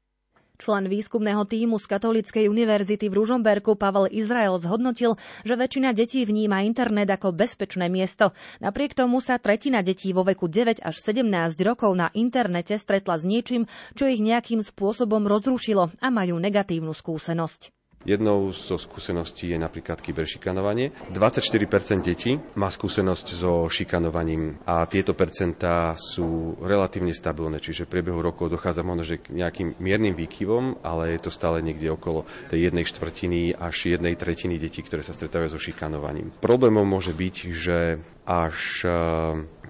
Člen 0.61 0.85
výskumného 0.93 1.41
týmu 1.41 1.81
z 1.81 1.89
Katolíckej 1.89 2.45
univerzity 2.45 3.09
v 3.09 3.17
Ružomberku 3.17 3.73
Pavel 3.73 4.05
Izrael 4.13 4.61
zhodnotil, 4.61 5.17
že 5.41 5.57
väčšina 5.57 5.89
detí 5.89 6.21
vníma 6.21 6.61
internet 6.61 7.09
ako 7.09 7.33
bezpečné 7.33 7.89
miesto. 7.89 8.29
Napriek 8.61 8.93
tomu 8.93 9.25
sa 9.25 9.41
tretina 9.41 9.81
detí 9.81 10.13
vo 10.13 10.21
veku 10.21 10.45
9 10.45 10.85
až 10.85 10.95
17 11.01 11.25
rokov 11.65 11.97
na 11.97 12.13
internete 12.13 12.77
stretla 12.77 13.17
s 13.17 13.25
niečím, 13.25 13.65
čo 13.97 14.05
ich 14.05 14.21
nejakým 14.21 14.61
spôsobom 14.61 15.25
rozrušilo 15.25 15.89
a 15.97 16.07
majú 16.13 16.37
negatívnu 16.37 16.93
skúsenosť. 16.93 17.80
Jednou 18.01 18.49
zo 18.49 18.81
skúseností 18.81 19.53
je 19.53 19.61
napríklad 19.61 20.01
kyberšikanovanie. 20.01 20.89
24% 21.13 22.01
detí 22.01 22.33
má 22.57 22.73
skúsenosť 22.73 23.27
so 23.37 23.69
šikanovaním 23.69 24.57
a 24.65 24.89
tieto 24.89 25.13
percentá 25.13 25.93
sú 25.93 26.57
relatívne 26.65 27.13
stabilné, 27.13 27.61
čiže 27.61 27.85
v 27.85 27.93
priebehu 27.97 28.25
rokov 28.25 28.49
dochádza 28.49 28.81
možno 28.81 29.21
k 29.21 29.29
nejakým 29.29 29.77
miernym 29.77 30.17
výkyvom, 30.17 30.81
ale 30.81 31.13
je 31.13 31.29
to 31.29 31.31
stále 31.31 31.61
niekde 31.61 31.93
okolo 31.93 32.25
tej 32.49 32.73
jednej 32.73 32.89
štvrtiny 32.89 33.53
až 33.53 33.93
jednej 33.93 34.17
tretiny 34.17 34.57
detí, 34.57 34.81
ktoré 34.81 35.05
sa 35.05 35.13
stretávajú 35.13 35.53
so 35.53 35.61
šikanovaním. 35.61 36.33
Problémom 36.41 36.85
môže 36.85 37.13
byť, 37.13 37.35
že 37.53 38.01
až 38.25 38.85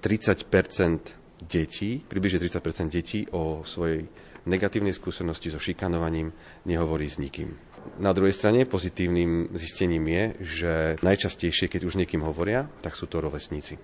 eh, 0.00 1.20
detí, 1.44 2.00
približne 2.00 2.40
30% 2.40 2.88
detí 2.88 3.28
o 3.28 3.60
svojej 3.66 4.08
negatívnej 4.46 4.94
skúsenosti 4.94 5.54
so 5.54 5.60
šikanovaním 5.62 6.34
nehovorí 6.66 7.06
s 7.06 7.22
nikým. 7.22 7.54
Na 7.98 8.12
druhej 8.14 8.32
strane 8.32 8.64
pozitívnym 8.64 9.48
zistením 9.54 10.08
je, 10.08 10.34
že 10.40 10.96
najčastejšie, 11.02 11.68
keď 11.68 11.84
už 11.86 11.94
niekým 11.98 12.22
hovoria, 12.24 12.68
tak 12.80 12.96
sú 12.96 13.06
to 13.06 13.20
rovesníci. 13.20 13.76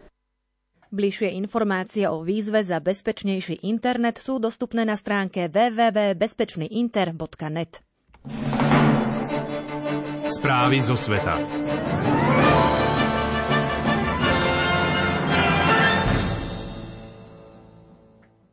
Bližšie 0.89 1.37
informácie 1.37 2.09
o 2.09 2.25
výzve 2.25 2.65
za 2.65 2.81
bezpečnejší 2.81 3.61
internet 3.61 4.25
sú 4.25 4.41
dostupné 4.41 4.89
na 4.89 4.97
stránke 4.97 5.53
www.bezpečnyinter.net. 5.53 7.85
Správy 10.25 10.81
zo 10.81 10.97
sveta. 10.97 11.37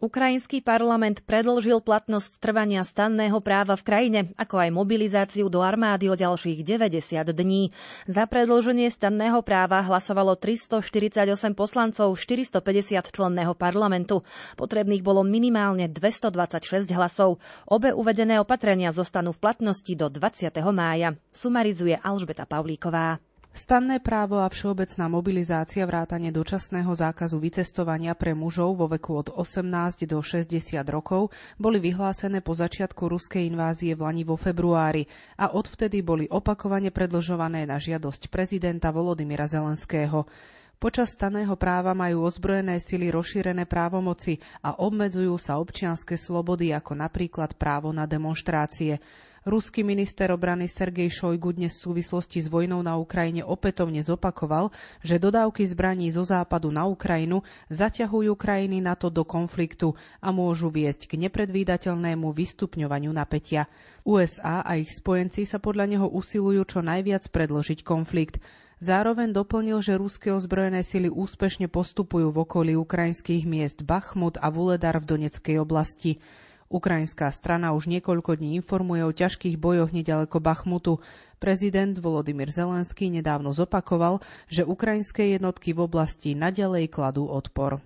Ukrajinský 0.06 0.62
parlament 0.62 1.26
predlžil 1.26 1.82
platnosť 1.82 2.38
trvania 2.38 2.86
stanného 2.86 3.42
práva 3.42 3.74
v 3.74 3.82
krajine, 3.82 4.20
ako 4.38 4.62
aj 4.62 4.70
mobilizáciu 4.70 5.50
do 5.50 5.66
armády 5.66 6.14
o 6.14 6.16
ďalších 6.16 6.62
90 6.62 7.26
dní. 7.34 7.74
Za 8.06 8.30
predlženie 8.30 8.86
stanného 8.94 9.42
práva 9.42 9.82
hlasovalo 9.82 10.38
348 10.38 11.26
poslancov 11.58 12.14
450 12.14 13.02
členného 13.10 13.58
parlamentu. 13.58 14.22
Potrebných 14.54 15.02
bolo 15.02 15.26
minimálne 15.26 15.90
226 15.90 16.86
hlasov. 16.94 17.42
Obe 17.66 17.90
uvedené 17.90 18.38
opatrenia 18.38 18.94
zostanú 18.94 19.34
v 19.34 19.42
platnosti 19.42 19.90
do 19.98 20.06
20. 20.06 20.54
mája. 20.70 21.18
Sumarizuje 21.34 21.98
Alžbeta 21.98 22.46
Pavlíková. 22.46 23.18
Stanné 23.56 24.04
právo 24.04 24.44
a 24.44 24.52
všeobecná 24.52 25.08
mobilizácia 25.08 25.88
vrátane 25.88 26.28
dočasného 26.28 26.92
zákazu 26.92 27.40
vycestovania 27.40 28.12
pre 28.12 28.36
mužov 28.36 28.76
vo 28.76 28.92
veku 28.92 29.16
od 29.16 29.32
18 29.32 30.04
do 30.12 30.20
60 30.20 30.60
rokov 30.92 31.32
boli 31.56 31.80
vyhlásené 31.80 32.44
po 32.44 32.52
začiatku 32.52 33.08
ruskej 33.08 33.48
invázie 33.48 33.96
v 33.96 34.04
Lani 34.04 34.28
vo 34.28 34.36
februári 34.36 35.08
a 35.40 35.56
odvtedy 35.56 36.04
boli 36.04 36.28
opakovane 36.28 36.92
predlžované 36.92 37.64
na 37.64 37.80
žiadosť 37.80 38.28
prezidenta 38.28 38.92
Volodymyra 38.92 39.48
Zelenského. 39.48 40.28
Počas 40.76 41.16
staného 41.16 41.56
práva 41.56 41.96
majú 41.96 42.28
ozbrojené 42.28 42.84
sily 42.84 43.08
rozšírené 43.08 43.64
právomoci 43.72 44.44
a 44.68 44.76
obmedzujú 44.84 45.40
sa 45.40 45.64
občianske 45.64 46.20
slobody 46.20 46.76
ako 46.76 47.00
napríklad 47.00 47.56
právo 47.56 47.96
na 47.96 48.04
demonštrácie. 48.04 49.00
Ruský 49.46 49.86
minister 49.86 50.34
obrany 50.34 50.66
Sergej 50.66 51.06
Šojgu 51.22 51.54
dnes 51.54 51.78
v 51.78 51.86
súvislosti 51.86 52.42
s 52.42 52.50
vojnou 52.50 52.82
na 52.82 52.98
Ukrajine 52.98 53.46
opätovne 53.46 54.02
zopakoval, 54.02 54.74
že 55.06 55.22
dodávky 55.22 55.62
zbraní 55.70 56.10
zo 56.10 56.26
západu 56.26 56.74
na 56.74 56.90
Ukrajinu 56.90 57.46
zaťahujú 57.70 58.34
krajiny 58.34 58.82
NATO 58.82 59.14
do 59.14 59.22
konfliktu 59.22 59.94
a 60.18 60.34
môžu 60.34 60.74
viesť 60.74 61.06
k 61.06 61.22
nepredvídateľnému 61.30 62.26
vystupňovaniu 62.34 63.14
napätia. 63.14 63.70
USA 64.02 64.66
a 64.66 64.82
ich 64.82 64.90
spojenci 64.90 65.46
sa 65.46 65.62
podľa 65.62 65.94
neho 65.94 66.08
usilujú 66.10 66.66
čo 66.66 66.82
najviac 66.82 67.30
predložiť 67.30 67.86
konflikt. 67.86 68.42
Zároveň 68.82 69.30
doplnil, 69.30 69.78
že 69.86 69.94
ruské 69.94 70.34
ozbrojené 70.34 70.82
sily 70.82 71.14
úspešne 71.14 71.70
postupujú 71.70 72.34
v 72.34 72.42
okolí 72.50 72.74
ukrajinských 72.74 73.46
miest 73.46 73.86
Bachmut 73.86 74.42
a 74.42 74.50
Vuledar 74.50 74.98
v 74.98 75.06
Doneckej 75.06 75.62
oblasti. 75.62 76.18
Ukrajinská 76.66 77.30
strana 77.30 77.78
už 77.78 77.86
niekoľko 77.86 78.42
dní 78.42 78.58
informuje 78.58 79.06
o 79.06 79.14
ťažkých 79.14 79.56
bojoch 79.56 79.94
nedaleko 79.94 80.42
Bachmutu. 80.42 80.98
Prezident 81.38 81.94
Volodymyr 81.94 82.50
Zelenský 82.50 83.14
nedávno 83.14 83.54
zopakoval, 83.54 84.24
že 84.50 84.66
ukrajinské 84.66 85.36
jednotky 85.36 85.78
v 85.78 85.86
oblasti 85.86 86.34
nadalej 86.34 86.90
kladú 86.90 87.30
odpor. 87.30 87.84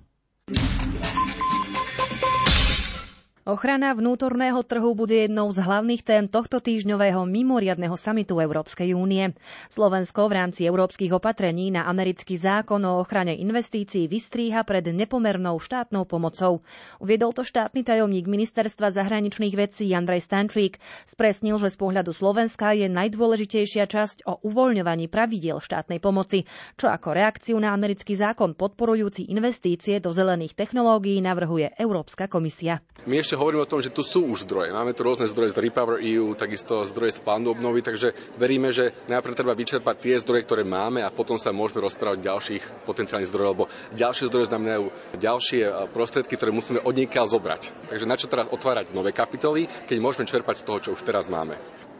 Ochrana 3.50 3.98
vnútorného 3.98 4.62
trhu 4.62 4.94
bude 4.94 5.25
jednou 5.25 5.50
z 5.50 5.65
hlavných 5.65 6.06
tém 6.06 6.29
tohto 6.29 6.62
týždňového 6.62 7.25
mimoriadného 7.25 7.98
samitu 7.98 8.38
Európskej 8.38 8.94
únie. 8.94 9.34
Slovensko 9.74 10.29
v 10.29 10.38
rámci 10.38 10.70
európskych 10.70 11.10
opatrení 11.18 11.74
na 11.74 11.89
americký 11.89 12.38
zákon 12.38 12.77
o 12.86 13.01
ochrane 13.01 13.34
investícií 13.34 14.06
vystríha 14.06 14.62
pred 14.62 14.94
nepomernou 14.94 15.58
štátnou 15.58 16.06
pomocou. 16.06 16.62
Uviedol 17.01 17.34
to 17.34 17.41
štátny 17.41 17.82
tajomník 17.82 18.29
ministerstva 18.29 18.94
zahraničných 18.94 19.58
vecí 19.58 19.89
Andrej 19.98 20.29
Stančík. 20.29 20.77
Spresnil, 21.10 21.58
že 21.58 21.74
z 21.74 21.77
pohľadu 21.82 22.13
Slovenska 22.13 22.77
je 22.77 22.86
najdôležitejšia 22.86 23.89
časť 23.89 24.29
o 24.29 24.46
uvoľňovaní 24.46 25.10
pravidiel 25.10 25.58
štátnej 25.58 25.98
pomoci, 25.98 26.46
čo 26.77 26.86
ako 26.86 27.18
reakciu 27.18 27.58
na 27.58 27.74
americký 27.74 28.13
zákon 28.13 28.53
podporujúci 28.53 29.25
investície 29.34 29.98
do 29.98 30.13
zelených 30.13 30.53
technológií 30.53 31.18
navrhuje 31.18 31.74
Európska 31.82 32.29
komisia. 32.29 32.85
My 33.09 33.25
ešte 33.25 33.38
hovoríme 33.39 33.63
o 33.63 33.71
tom, 33.71 33.79
že 33.79 33.95
tu 33.95 34.03
sú 34.03 34.27
už 34.27 34.43
zdroje. 34.43 34.75
Máme 34.75 34.91
tu 34.91 35.07
rôzne 35.07 35.23
zdroje 35.23 35.55
z 35.55 35.63
Repower 35.63 36.03
EU, 36.03 36.35
takisto 36.35 36.83
zdroje 36.83 37.15
z 37.15 37.23
plánu 37.23 37.55
obnovy, 37.55 37.79
takže 37.79 38.11
veríme, 38.35 38.75
že 38.75 38.91
najprv 39.07 39.33
treba 39.33 39.55
vyčerpať 39.55 39.95
tie 39.95 40.15
zdroje, 40.19 40.43
ktoré 40.43 40.67
máme 40.67 40.99
a 40.99 41.09
potom 41.09 41.39
sa 41.39 41.55
môžeme 41.55 41.79
rozprávať 41.79 42.27
ďalších 42.27 42.63
potenciálnych 42.83 43.31
zdrojov, 43.31 43.51
lebo 43.55 43.65
ďalšie 43.95 44.27
zdroje 44.27 44.51
znamenajú 44.51 44.85
ďalšie 45.15 45.61
eh, 45.63 45.71
prostriedky, 45.89 46.35
ktoré 46.35 46.51
musíme 46.51 46.83
od 46.83 46.95
zobrať. 47.09 47.89
Takže 47.89 48.05
na 48.05 48.19
čo 48.19 48.27
teraz 48.27 48.51
otvárať 48.51 48.91
nové 48.91 49.15
kapitoly, 49.15 49.65
keď 49.87 49.97
môžeme 50.03 50.27
čerpať 50.27 50.61
z 50.61 50.65
toho, 50.67 50.77
čo 50.83 50.89
už 50.93 51.01
teraz 51.07 51.31
máme. 51.31 51.55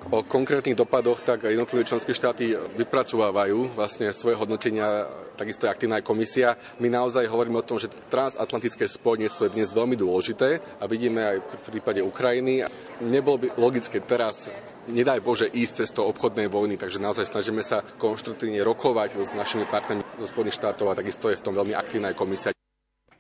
O 0.08 0.24
konkrétnych 0.24 0.80
dopadoch 0.80 1.20
tak 1.28 1.44
jednotlivé 1.44 1.84
členské 1.84 2.16
štáty 2.16 2.56
vypracovávajú 2.56 3.76
vlastne 3.76 4.08
svoje 4.16 4.40
hodnotenia, 4.40 5.12
takisto 5.36 5.68
je 5.68 5.74
aktívna 5.76 6.00
aj 6.00 6.08
komisia. 6.08 6.56
My 6.80 6.88
naozaj 6.88 7.28
hovoríme 7.28 7.60
o 7.60 7.68
tom, 7.68 7.84
že 7.84 7.92
transatlantické 8.08 8.88
spojenectvo 8.88 9.52
je 9.52 9.56
dnes 9.60 9.70
veľmi 9.70 10.00
dôležité 10.00 10.64
a 10.80 10.88
vidíme 10.88 11.20
aj 11.20 11.38
v 11.44 11.64
prípade 11.76 12.00
Ukrajiny. 12.00 12.64
Nebolo 13.04 13.44
by 13.44 13.48
logické 13.60 14.00
teraz 14.00 14.48
nedaj 14.88 15.20
Bože 15.20 15.52
ísť 15.52 15.84
cez 15.84 15.90
to 15.92 16.08
obchodnej 16.08 16.48
vojny, 16.48 16.80
takže 16.80 17.04
naozaj 17.04 17.28
snažíme 17.28 17.60
sa 17.60 17.84
konštruktívne 18.00 18.64
rokovať 18.64 19.20
s 19.20 19.36
našimi 19.36 19.68
partnermi 19.68 20.02
zo 20.24 20.32
Spojených 20.32 20.58
štátov 20.58 20.90
a 20.90 20.98
takisto 20.98 21.28
je 21.28 21.38
v 21.38 21.46
tom 21.46 21.54
veľmi 21.54 21.76
aktívna 21.76 22.16
aj 22.16 22.18
komisia. 22.18 22.59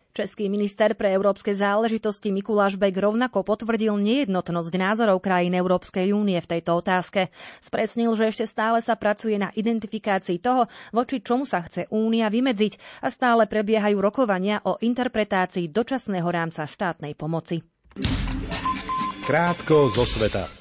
Český 0.10 0.50
minister 0.50 0.98
pre 0.98 1.14
európske 1.14 1.54
záležitosti 1.54 2.30
Mikuláš 2.30 2.76
Bek 2.76 2.92
rovnako 2.92 3.42
potvrdil 3.42 3.94
nejednotnosť 3.96 4.74
názorov 4.74 5.22
krajín 5.22 5.54
Európskej 5.54 6.12
únie 6.12 6.36
v 6.36 6.50
tejto 6.50 6.76
otázke. 6.76 7.30
Spresnil, 7.60 8.12
že 8.14 8.28
ešte 8.28 8.46
stále 8.46 8.82
sa 8.82 8.94
pracuje 8.94 9.38
na 9.38 9.54
identifikácii 9.54 10.38
toho, 10.38 10.66
voči 10.90 11.22
čomu 11.22 11.46
sa 11.46 11.62
chce 11.62 11.88
únia 11.90 12.28
vymedziť 12.28 12.74
a 13.00 13.08
stále 13.08 13.46
prebiehajú 13.46 13.96
rokovania 13.96 14.60
o 14.62 14.76
interpretácii 14.76 15.70
dočasného 15.70 16.26
rámca 16.26 16.66
štátnej 16.66 17.14
pomoci. 17.14 17.62
Krátko 19.24 19.94
zo 19.94 20.04
sveta. 20.04 20.59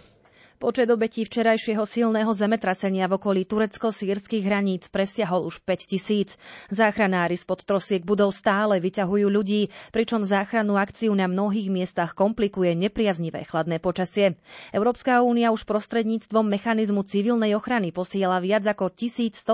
Počet 0.58 0.90
obetí 0.90 1.22
včerajšieho 1.22 1.86
silného 1.86 2.34
zemetrasenia 2.34 3.06
v 3.06 3.14
okolí 3.14 3.46
turecko-sírskych 3.46 4.42
hraníc 4.42 4.90
presiahol 4.90 5.46
už 5.46 5.62
5 5.62 5.86
tisíc. 5.86 6.34
Záchranári 6.66 7.38
spod 7.38 7.62
trosiek 7.62 8.02
budov 8.02 8.34
stále 8.34 8.82
vyťahujú 8.82 9.30
ľudí, 9.30 9.70
pričom 9.94 10.26
záchrannú 10.26 10.74
akciu 10.74 11.14
na 11.14 11.30
mnohých 11.30 11.70
miestach 11.70 12.10
komplikuje 12.10 12.74
nepriaznivé 12.74 13.46
chladné 13.46 13.78
počasie. 13.78 14.34
Európska 14.74 15.22
únia 15.22 15.54
už 15.54 15.62
prostredníctvom 15.62 16.50
mechanizmu 16.50 17.06
civilnej 17.06 17.54
ochrany 17.54 17.94
posiela 17.94 18.42
viac 18.42 18.66
ako 18.66 18.90
1150 18.90 19.46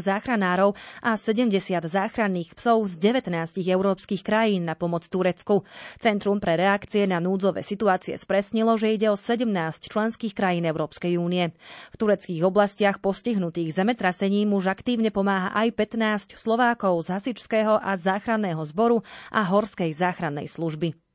záchranárov 0.00 0.72
a 1.04 1.12
70 1.12 1.60
záchranných 1.76 2.56
psov 2.56 2.88
z 2.88 2.96
19 2.96 3.36
európskych 3.60 4.24
krajín 4.24 4.64
na 4.64 4.72
pomoc 4.72 5.04
Turecku. 5.04 5.68
Centrum 6.00 6.40
pre 6.40 6.56
reakcie 6.56 7.04
na 7.04 7.20
núdzové 7.20 7.60
situácie 7.60 8.16
spresnilo, 8.16 8.80
že 8.80 8.96
ide 8.96 9.12
o 9.12 9.20
17 9.20 9.44
členských 9.84 10.37
krajín 10.38 10.62
Európskej 10.64 11.18
únie. 11.18 11.50
V 11.90 11.96
tureckých 11.96 12.38
oblastiach 12.40 12.96
postihnutých 12.98 13.74
zemetrasením 13.74 14.54
už 14.54 14.70
aktívne 14.70 15.10
pomáha 15.10 15.50
aj 15.52 15.74
15 15.74 16.38
Slovákov 16.38 17.02
z 17.02 17.08
hasičského 17.10 17.74
a 17.74 17.98
záchranného 17.98 18.62
zboru 18.62 19.02
a 19.28 19.42
horskej 19.42 19.90
záchrannej 19.92 20.46
služby. 20.46 21.07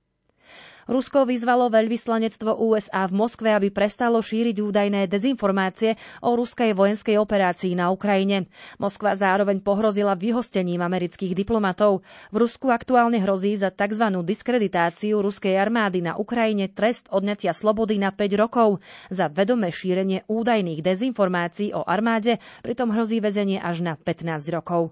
Rusko 0.83 1.23
vyzvalo 1.23 1.71
veľvyslanectvo 1.71 2.59
USA 2.59 3.07
v 3.07 3.15
Moskve, 3.15 3.55
aby 3.55 3.71
prestalo 3.71 4.19
šíriť 4.19 4.59
údajné 4.59 5.07
dezinformácie 5.07 5.95
o 6.19 6.35
ruskej 6.35 6.75
vojenskej 6.75 7.15
operácii 7.15 7.79
na 7.79 7.87
Ukrajine. 7.87 8.51
Moskva 8.79 9.15
zároveň 9.15 9.63
pohrozila 9.63 10.19
vyhostením 10.19 10.83
amerických 10.83 11.31
diplomatov. 11.31 12.03
V 12.35 12.35
Rusku 12.43 12.67
aktuálne 12.67 13.23
hrozí 13.23 13.55
za 13.55 13.71
tzv. 13.71 14.11
diskreditáciu 14.23 15.23
ruskej 15.23 15.55
armády 15.55 16.03
na 16.03 16.19
Ukrajine 16.19 16.67
trest 16.67 17.07
odňatia 17.07 17.55
slobody 17.55 17.95
na 17.95 18.11
5 18.11 18.41
rokov. 18.41 18.83
Za 19.07 19.31
vedomé 19.31 19.71
šírenie 19.71 20.27
údajných 20.27 20.83
dezinformácií 20.83 21.71
o 21.71 21.87
armáde 21.87 22.43
pritom 22.59 22.91
hrozí 22.91 23.23
väzenie 23.23 23.63
až 23.63 23.87
na 23.87 23.93
15 23.95 24.51
rokov. 24.51 24.91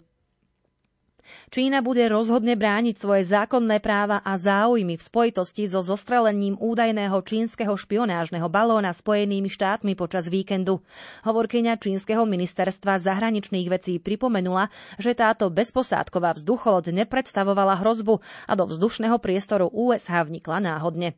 Čína 1.53 1.85
bude 1.85 2.01
rozhodne 2.09 2.57
brániť 2.59 2.95
svoje 2.97 3.23
zákonné 3.29 3.79
práva 3.79 4.19
a 4.21 4.35
záujmy 4.35 4.97
v 4.97 5.05
spojitosti 5.05 5.69
so 5.69 5.79
zostrelením 5.79 6.57
údajného 6.59 7.17
čínskeho 7.21 7.73
špionážneho 7.77 8.49
balóna 8.49 8.91
Spojenými 8.91 9.47
štátmi 9.47 9.93
počas 9.93 10.27
víkendu. 10.27 10.81
Hovorkyňa 11.23 11.77
čínskeho 11.77 12.25
ministerstva 12.25 12.99
zahraničných 12.99 13.67
vecí 13.69 13.97
pripomenula, 14.01 14.73
že 14.97 15.15
táto 15.15 15.47
bezposádková 15.47 16.35
vzducholoď 16.35 17.05
nepredstavovala 17.05 17.79
hrozbu 17.79 18.19
a 18.47 18.53
do 18.57 18.65
vzdušného 18.67 19.17
priestoru 19.21 19.69
USA 19.69 20.25
vnikla 20.25 20.59
náhodne. 20.59 21.13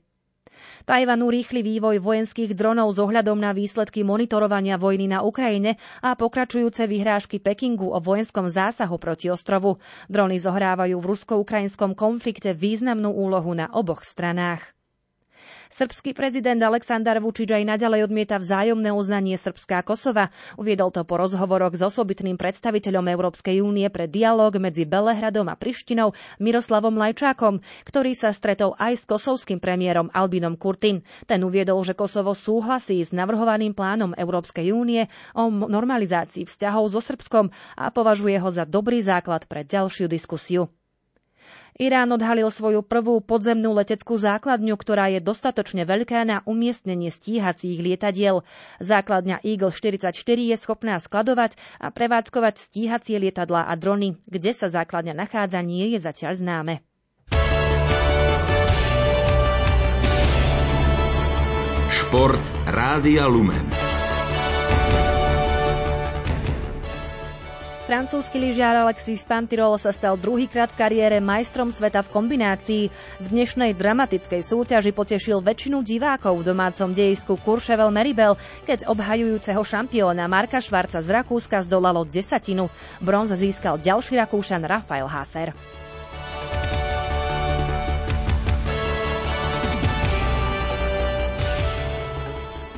Tajvanu 0.84 1.32
rýchly 1.32 1.64
vývoj 1.64 2.04
vojenských 2.04 2.52
dronov 2.54 2.92
s 2.94 3.00
ohľadom 3.00 3.40
na 3.40 3.56
výsledky 3.56 4.04
monitorovania 4.04 4.76
vojny 4.76 5.08
na 5.08 5.24
Ukrajine 5.24 5.80
a 6.04 6.14
pokračujúce 6.14 6.86
vyhrážky 6.86 7.40
Pekingu 7.40 7.90
o 7.90 8.00
vojenskom 8.04 8.52
zásahu 8.52 9.00
proti 9.00 9.32
ostrovu. 9.32 9.80
Drony 10.12 10.38
zohrávajú 10.38 11.00
v 11.00 11.10
rusko-ukrajinskom 11.10 11.96
konflikte 11.96 12.52
významnú 12.52 13.10
úlohu 13.10 13.56
na 13.56 13.72
oboch 13.72 14.04
stranách. 14.04 14.62
Srbský 15.72 16.12
prezident 16.12 16.60
Aleksandar 16.60 17.24
Vučić 17.24 17.54
aj 17.54 17.64
naďalej 17.64 18.10
odmieta 18.10 18.36
vzájomné 18.36 18.92
uznanie 18.92 19.40
Srbská 19.40 19.80
Kosova. 19.82 20.28
Uviedol 20.60 20.92
to 20.92 21.08
po 21.08 21.16
rozhovoroch 21.16 21.72
s 21.72 21.80
osobitným 21.80 22.36
predstaviteľom 22.36 23.08
Európskej 23.08 23.64
únie 23.64 23.88
pre 23.88 24.12
dialog 24.12 24.52
medzi 24.60 24.84
Belehradom 24.84 25.48
a 25.48 25.56
Prištinou 25.56 26.12
Miroslavom 26.38 27.00
Lajčákom, 27.00 27.64
ktorý 27.84 28.12
sa 28.12 28.36
stretol 28.36 28.76
aj 28.76 29.00
s 29.00 29.04
kosovským 29.08 29.64
premiérom 29.64 30.12
Albinom 30.12 30.60
Kurtin. 30.60 31.00
Ten 31.24 31.40
uviedol, 31.42 31.80
že 31.88 31.96
Kosovo 31.96 32.36
súhlasí 32.36 33.00
s 33.00 33.16
navrhovaným 33.16 33.72
plánom 33.72 34.12
Európskej 34.14 34.76
únie 34.76 35.08
o 35.32 35.48
normalizácii 35.48 36.44
vzťahov 36.44 36.92
so 36.92 37.00
Srbskom 37.00 37.48
a 37.76 37.88
považuje 37.88 38.36
ho 38.36 38.50
za 38.50 38.66
dobrý 38.66 39.00
základ 39.00 39.48
pre 39.48 39.64
ďalšiu 39.64 40.10
diskusiu. 40.10 40.68
Irán 41.82 42.14
odhalil 42.14 42.54
svoju 42.54 42.86
prvú 42.86 43.18
podzemnú 43.18 43.74
leteckú 43.74 44.14
základňu, 44.14 44.78
ktorá 44.78 45.10
je 45.10 45.18
dostatočne 45.18 45.90
veľká 45.90 46.22
na 46.22 46.46
umiestnenie 46.46 47.10
stíhacích 47.10 47.82
lietadiel. 47.82 48.46
Základňa 48.78 49.42
Eagle 49.42 49.74
44 49.74 50.14
je 50.22 50.56
schopná 50.58 51.02
skladovať 51.02 51.58
a 51.82 51.90
prevádzkovať 51.90 52.62
stíhacie 52.62 53.18
lietadlá 53.18 53.66
a 53.66 53.74
drony. 53.74 54.22
Kde 54.30 54.54
sa 54.54 54.70
základňa 54.70 55.18
nachádza, 55.18 55.66
nie 55.66 55.98
je 55.98 56.00
zatiaľ 56.02 56.38
známe. 56.38 56.74
Šport 61.94 62.42
Rádia 62.70 63.26
Lumen. 63.26 63.83
Francúzsky 67.84 68.40
lyžiar 68.40 68.80
Alexis 68.80 69.28
Pantirol 69.28 69.76
sa 69.76 69.92
stal 69.92 70.16
druhýkrát 70.16 70.72
v 70.72 70.80
kariére 70.80 71.20
majstrom 71.20 71.68
sveta 71.68 72.00
v 72.00 72.16
kombinácii. 72.16 72.84
V 73.20 73.26
dnešnej 73.28 73.76
dramatickej 73.76 74.40
súťaži 74.40 74.96
potešil 74.96 75.44
väčšinu 75.44 75.84
divákov 75.84 76.40
v 76.40 76.48
domácom 76.48 76.96
dejisku 76.96 77.36
Courchevel 77.44 77.92
Meribel, 77.92 78.40
keď 78.64 78.88
obhajujúceho 78.88 79.60
šampióna 79.60 80.32
Marka 80.32 80.64
Švarca 80.64 81.04
z 81.04 81.12
Rakúska 81.12 81.60
zdolalo 81.60 82.08
desatinu. 82.08 82.72
Bronz 83.04 83.36
získal 83.36 83.76
ďalší 83.84 84.16
Rakúšan 84.16 84.64
Rafael 84.64 85.12
Haser. 85.12 85.52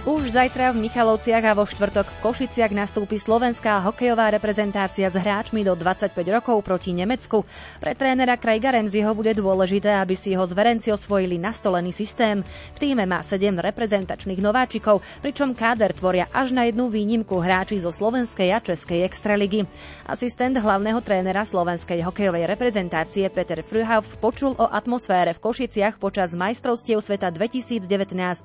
Už 0.05 0.37
zajtra 0.37 0.69
v 0.69 0.85
Michalovciach 0.85 1.41
a 1.41 1.57
vo 1.57 1.65
štvrtok 1.65 2.05
v 2.05 2.21
Košiciach 2.21 2.69
nastúpi 2.77 3.17
slovenská 3.17 3.81
hokejová 3.89 4.29
reprezentácia 4.29 5.09
s 5.09 5.17
hráčmi 5.17 5.65
do 5.65 5.73
25 5.73 6.13
rokov 6.29 6.61
proti 6.61 6.93
Nemecku. 6.93 7.41
Pre 7.81 7.93
trénera 7.97 8.37
Craiga 8.37 8.69
Remziho 8.69 9.17
bude 9.17 9.33
dôležité, 9.33 9.97
aby 9.97 10.13
si 10.13 10.37
jeho 10.37 10.45
zverenci 10.45 10.93
osvojili 10.93 11.41
nastolený 11.41 11.89
systém. 11.89 12.45
V 12.45 12.77
týme 12.77 13.09
má 13.09 13.25
7 13.25 13.57
reprezentačných 13.57 14.45
nováčikov, 14.45 15.01
pričom 15.25 15.57
káder 15.57 15.89
tvoria 15.97 16.29
až 16.29 16.53
na 16.53 16.69
jednu 16.69 16.85
výnimku 16.85 17.41
hráči 17.41 17.81
zo 17.81 17.89
slovenskej 17.89 18.53
a 18.53 18.61
českej 18.61 19.01
extraligy. 19.09 19.65
Asistent 20.05 20.53
hlavného 20.53 21.01
trénera 21.01 21.41
slovenskej 21.41 22.05
hokejovej 22.05 22.45
reprezentácie 22.45 23.25
Peter 23.33 23.65
Frühauf 23.65 24.05
počul 24.21 24.53
o 24.53 24.69
atmosfére 24.69 25.33
v 25.33 25.41
Košiciach 25.41 25.97
počas 25.97 26.37
majstrovstiev 26.37 27.01
sveta 27.01 27.33
2019 27.33 27.89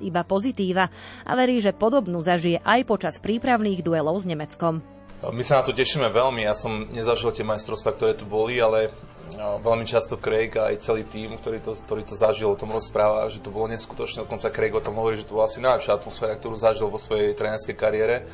iba 0.09 0.25
pozitíva 0.25 0.89
a 1.29 1.33
verí, 1.37 1.50
že 1.59 1.75
podobnú 1.75 2.23
zažije 2.23 2.63
aj 2.63 2.87
počas 2.87 3.19
prípravných 3.19 3.83
duelov 3.83 4.23
s 4.23 4.31
Nemeckom. 4.31 4.87
My 5.21 5.43
sa 5.45 5.61
na 5.61 5.67
to 5.67 5.77
tešíme 5.77 6.09
veľmi. 6.09 6.47
Ja 6.47 6.57
som 6.57 6.89
nezažil 6.95 7.35
tie 7.35 7.45
majstrovstvá, 7.45 7.93
ktoré 7.93 8.13
tu 8.17 8.25
boli, 8.25 8.57
ale 8.57 8.89
veľmi 9.37 9.85
často 9.85 10.17
Craig 10.17 10.57
a 10.57 10.73
aj 10.73 10.81
celý 10.81 11.05
tým, 11.05 11.37
ktorý 11.37 11.61
to, 11.61 11.77
ktorý 11.77 12.03
to 12.09 12.17
zažil, 12.17 12.55
o 12.55 12.57
tom 12.57 12.73
rozpráva, 12.73 13.29
že 13.29 13.45
to 13.45 13.53
bolo 13.53 13.69
neskutočné. 13.69 14.25
Dokonca 14.25 14.49
Craig 14.49 14.73
o 14.73 14.81
tom 14.81 14.97
hovorí, 14.97 15.21
že 15.21 15.29
to 15.29 15.37
bola 15.37 15.45
asi 15.45 15.61
najlepšia 15.61 15.93
atmosféra, 15.99 16.41
ktorú 16.41 16.57
zažil 16.57 16.89
vo 16.89 16.97
svojej 16.97 17.37
trénerskej 17.37 17.77
kariére. 17.77 18.25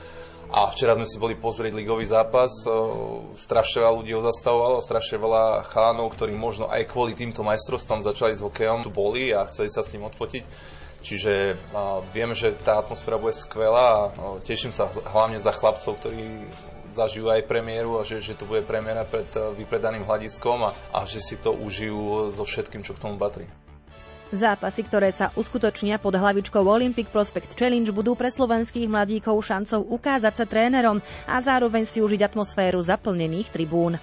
A 0.47 0.71
včera 0.71 0.95
sme 0.95 1.07
si 1.07 1.19
boli 1.19 1.35
pozrieť 1.35 1.75
ligový 1.75 2.07
zápas, 2.07 2.51
strašne 3.35 3.83
veľa 3.83 3.99
ľudí 3.99 4.15
ho 4.15 4.23
zastavovalo, 4.23 4.79
strašne 4.79 5.19
veľa 5.19 5.67
chánov, 5.75 6.15
ktorí 6.15 6.39
možno 6.39 6.71
aj 6.71 6.87
kvôli 6.87 7.19
týmto 7.19 7.43
majstrovstvám 7.43 8.07
začali 8.07 8.39
s 8.39 8.47
hokejom, 8.47 8.87
tu 8.87 8.95
boli 8.95 9.35
a 9.35 9.43
chceli 9.51 9.69
sa 9.69 9.83
s 9.83 9.99
ním 9.99 10.07
odfotiť 10.07 10.47
Čiže 11.07 11.55
viem, 12.11 12.35
že 12.35 12.51
tá 12.57 12.83
atmosféra 12.83 13.15
bude 13.15 13.31
skvelá 13.31 14.11
a 14.11 14.43
teším 14.43 14.75
sa 14.75 14.91
hlavne 14.91 15.39
za 15.39 15.55
chlapcov, 15.55 16.03
ktorí 16.03 16.51
zažijú 16.99 17.31
aj 17.31 17.47
premiéru 17.47 18.01
a 18.01 18.03
že, 18.03 18.19
že 18.19 18.35
to 18.35 18.43
bude 18.43 18.67
premiéra 18.67 19.07
pred 19.07 19.29
uh, 19.37 19.53
vypredaným 19.53 20.03
hľadiskom 20.03 20.67
a, 20.67 20.75
a 20.97 21.05
že 21.05 21.21
si 21.21 21.37
to 21.39 21.53
užijú 21.53 22.33
so 22.33 22.43
všetkým, 22.43 22.81
čo 22.81 22.97
k 22.97 23.03
tomu 23.05 23.21
patrí. 23.21 23.45
Zápasy, 24.35 24.83
ktoré 24.83 25.15
sa 25.15 25.31
uskutočnia 25.39 26.03
pod 26.03 26.19
hlavičkou 26.19 26.67
Olympic 26.67 27.07
Prospect 27.15 27.55
Challenge, 27.55 27.95
budú 27.95 28.19
pre 28.19 28.27
slovenských 28.27 28.91
mladíkov 28.91 29.39
šancou 29.39 29.87
ukázať 29.87 30.35
sa 30.35 30.45
trénerom 30.51 30.99
a 31.31 31.39
zároveň 31.39 31.87
si 31.87 32.03
užiť 32.03 32.27
atmosféru 32.27 32.83
zaplnených 32.83 33.55
tribún. 33.55 34.03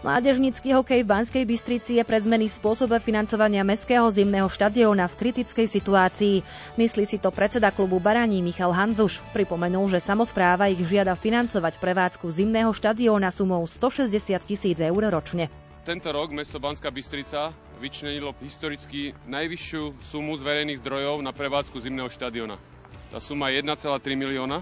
Mládežnícky 0.00 0.72
hokej 0.72 1.04
v 1.04 1.12
Banskej 1.12 1.44
Bystrici 1.44 2.00
je 2.00 2.04
pre 2.04 2.16
zmeny 2.16 2.48
v 2.48 2.56
spôsobe 2.56 2.96
financovania 3.00 3.60
Mestského 3.64 4.08
zimného 4.08 4.48
štadióna 4.48 5.04
v 5.08 5.18
kritickej 5.24 5.68
situácii. 5.68 6.40
Myslí 6.80 7.04
si 7.04 7.20
to 7.20 7.28
predseda 7.28 7.68
klubu 7.68 8.00
Baraní 8.00 8.40
Michal 8.40 8.72
Hanzuš. 8.72 9.20
Pripomenul, 9.36 9.92
že 9.92 10.00
samozpráva 10.00 10.72
ich 10.72 10.80
žiada 10.84 11.12
financovať 11.12 11.76
prevádzku 11.76 12.32
zimného 12.32 12.72
štadióna 12.72 13.28
sumou 13.28 13.60
160 13.68 14.40
tisíc 14.40 14.80
eur 14.80 15.02
ročne. 15.12 15.52
Tento 15.80 16.12
rok 16.12 16.28
mesto 16.36 16.60
Banská 16.60 16.92
Bystrica 16.92 17.56
vyčlenilo 17.80 18.36
historicky 18.44 19.16
najvyššiu 19.24 19.96
sumu 20.04 20.36
z 20.36 20.44
verejných 20.44 20.76
zdrojov 20.84 21.24
na 21.24 21.32
prevádzku 21.32 21.80
zimného 21.80 22.12
štadióna. 22.12 22.60
Tá 23.08 23.16
suma 23.16 23.48
je 23.48 23.64
1,3 23.64 23.88
milióna. 24.12 24.60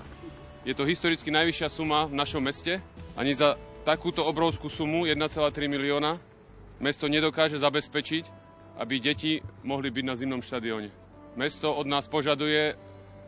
Je 0.63 0.79
to 0.79 0.87
historicky 0.87 1.35
najvyššia 1.35 1.69
suma 1.75 2.07
v 2.07 2.15
našom 2.15 2.39
meste. 2.39 2.79
Ani 3.19 3.35
za 3.35 3.59
takúto 3.83 4.23
obrovskú 4.23 4.71
sumu 4.71 5.11
1,3 5.11 5.19
milióna 5.67 6.23
mesto 6.79 7.11
nedokáže 7.11 7.59
zabezpečiť, 7.59 8.25
aby 8.79 9.03
deti 9.03 9.43
mohli 9.67 9.91
byť 9.91 10.05
na 10.07 10.15
zimnom 10.15 10.39
štadióne. 10.39 10.95
Mesto 11.35 11.75
od 11.75 11.91
nás 11.91 12.07
požaduje 12.07 12.79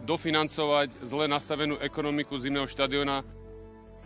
dofinancovať 0.07 1.03
zle 1.03 1.27
nastavenú 1.27 1.75
ekonomiku 1.83 2.39
zimného 2.39 2.71
štadióna 2.71 3.27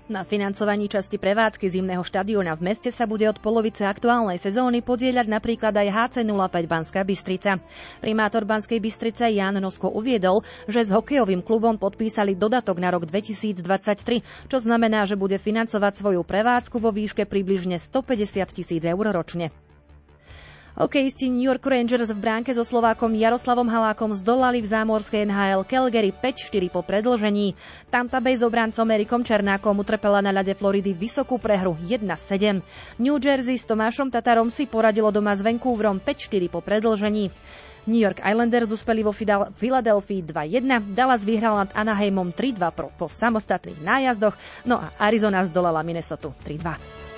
na 0.04 0.20
financovaní 0.20 0.84
časti 0.84 1.16
prevádzky 1.16 1.64
zimného 1.72 2.04
štadióna 2.04 2.52
v 2.60 2.72
meste 2.72 2.92
sa 2.92 3.08
bude 3.08 3.24
od 3.24 3.40
polovice 3.40 3.88
aktuálnej 3.88 4.36
sezóny 4.36 4.84
podieľať 4.84 5.26
napríklad 5.32 5.72
aj 5.72 6.20
HC05 6.20 6.54
Banská 6.68 7.00
Bystrica. 7.08 7.56
Primátor 8.04 8.44
Banskej 8.44 8.84
Bystrice 8.84 9.32
Jan 9.32 9.56
Nosko 9.56 9.88
uviedol, 9.88 10.44
že 10.68 10.84
s 10.84 10.92
hokejovým 10.92 11.40
klubom 11.40 11.80
podpísali 11.80 12.36
dodatok 12.36 12.84
na 12.84 12.92
rok 12.92 13.08
2023, 13.08 14.20
čo 14.52 14.56
znamená, 14.60 15.08
že 15.08 15.16
bude 15.16 15.40
financovať 15.40 15.92
svoju 15.96 16.20
prevádzku 16.20 16.76
vo 16.76 16.92
výške 16.92 17.24
približne 17.24 17.80
150 17.80 18.44
tisíc 18.52 18.84
eur 18.84 19.06
ročne. 19.08 19.63
Hokejisti 20.74 21.30
New 21.30 21.46
York 21.46 21.62
Rangers 21.62 22.10
v 22.10 22.18
bránke 22.18 22.50
so 22.50 22.66
Slovákom 22.66 23.14
Jaroslavom 23.14 23.70
Halákom 23.70 24.10
zdolali 24.10 24.58
v 24.58 24.74
zámorskej 24.74 25.22
NHL 25.22 25.62
Calgary 25.70 26.10
5-4 26.10 26.50
po 26.66 26.82
predlžení. 26.82 27.54
Tampa 27.94 28.18
Bay 28.18 28.34
s 28.34 28.42
obrancom 28.42 28.82
Erikom 28.90 29.22
Černákom 29.22 29.78
utrpela 29.78 30.18
na 30.18 30.34
ľade 30.34 30.50
Floridy 30.58 30.90
vysokú 30.90 31.38
prehru 31.38 31.78
1-7. 31.78 32.58
New 32.98 33.16
Jersey 33.22 33.54
s 33.54 33.70
Tomášom 33.70 34.10
Tatarom 34.10 34.50
si 34.50 34.66
poradilo 34.66 35.14
doma 35.14 35.38
s 35.38 35.46
Vancouverom 35.46 36.02
5-4 36.02 36.50
po 36.50 36.58
predlžení. 36.58 37.30
New 37.86 38.02
York 38.02 38.18
Islanders 38.26 38.74
uspeli 38.74 39.06
vo 39.06 39.14
Filadelfii 39.54 40.26
2-1, 40.26 40.90
Dallas 40.90 41.22
vyhral 41.22 41.54
nad 41.54 41.70
Anaheimom 41.70 42.34
3-2 42.34 42.98
po, 42.98 43.06
samostatných 43.06 43.78
nájazdoch, 43.78 44.34
no 44.66 44.82
a 44.82 44.90
Arizona 44.98 45.46
zdolala 45.46 45.86
Minnesota 45.86 46.34
3-2. 46.42 47.13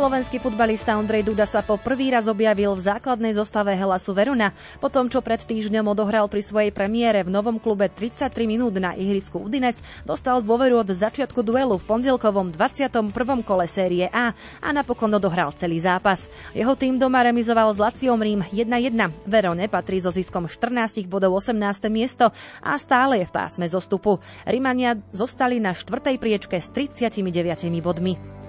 Slovenský 0.00 0.40
futbalista 0.40 0.96
Ondrej 0.96 1.28
Duda 1.28 1.44
sa 1.44 1.60
po 1.60 1.76
prvý 1.76 2.08
raz 2.08 2.24
objavil 2.24 2.72
v 2.72 2.80
základnej 2.80 3.36
zostave 3.36 3.76
Helasu 3.76 4.16
Verona, 4.16 4.56
po 4.80 4.88
tom, 4.88 5.12
čo 5.12 5.20
pred 5.20 5.36
týždňom 5.44 5.92
odohral 5.92 6.24
pri 6.24 6.40
svojej 6.40 6.72
premiére 6.72 7.20
v 7.20 7.28
novom 7.28 7.60
klube 7.60 7.84
33 7.84 8.32
minút 8.48 8.80
na 8.80 8.96
ihrisku 8.96 9.36
Udines, 9.36 9.76
dostal 10.08 10.40
dôveru 10.40 10.80
od 10.80 10.88
začiatku 10.88 11.44
duelu 11.44 11.76
v 11.76 11.84
pondelkovom 11.84 12.48
21. 12.48 13.12
kole 13.44 13.68
série 13.68 14.08
A 14.08 14.32
a 14.64 14.68
napokon 14.72 15.12
odohral 15.12 15.52
celý 15.52 15.84
zápas. 15.84 16.32
Jeho 16.56 16.72
tým 16.80 16.96
doma 16.96 17.20
remizoval 17.20 17.68
s 17.68 17.76
Laciom 17.76 18.24
Rím 18.24 18.40
1-1. 18.40 19.28
Verone 19.28 19.68
patrí 19.68 20.00
so 20.00 20.08
ziskom 20.08 20.48
14 20.48 20.96
bodov 21.12 21.36
18. 21.44 21.52
miesto 21.92 22.32
a 22.64 22.72
stále 22.80 23.20
je 23.20 23.28
v 23.28 23.36
pásme 23.36 23.68
zostupu. 23.68 24.16
Rimania 24.48 24.96
zostali 25.12 25.60
na 25.60 25.76
štvrtej 25.76 26.16
priečke 26.16 26.56
s 26.56 26.72
39 26.72 27.20
bodmi. 27.84 28.39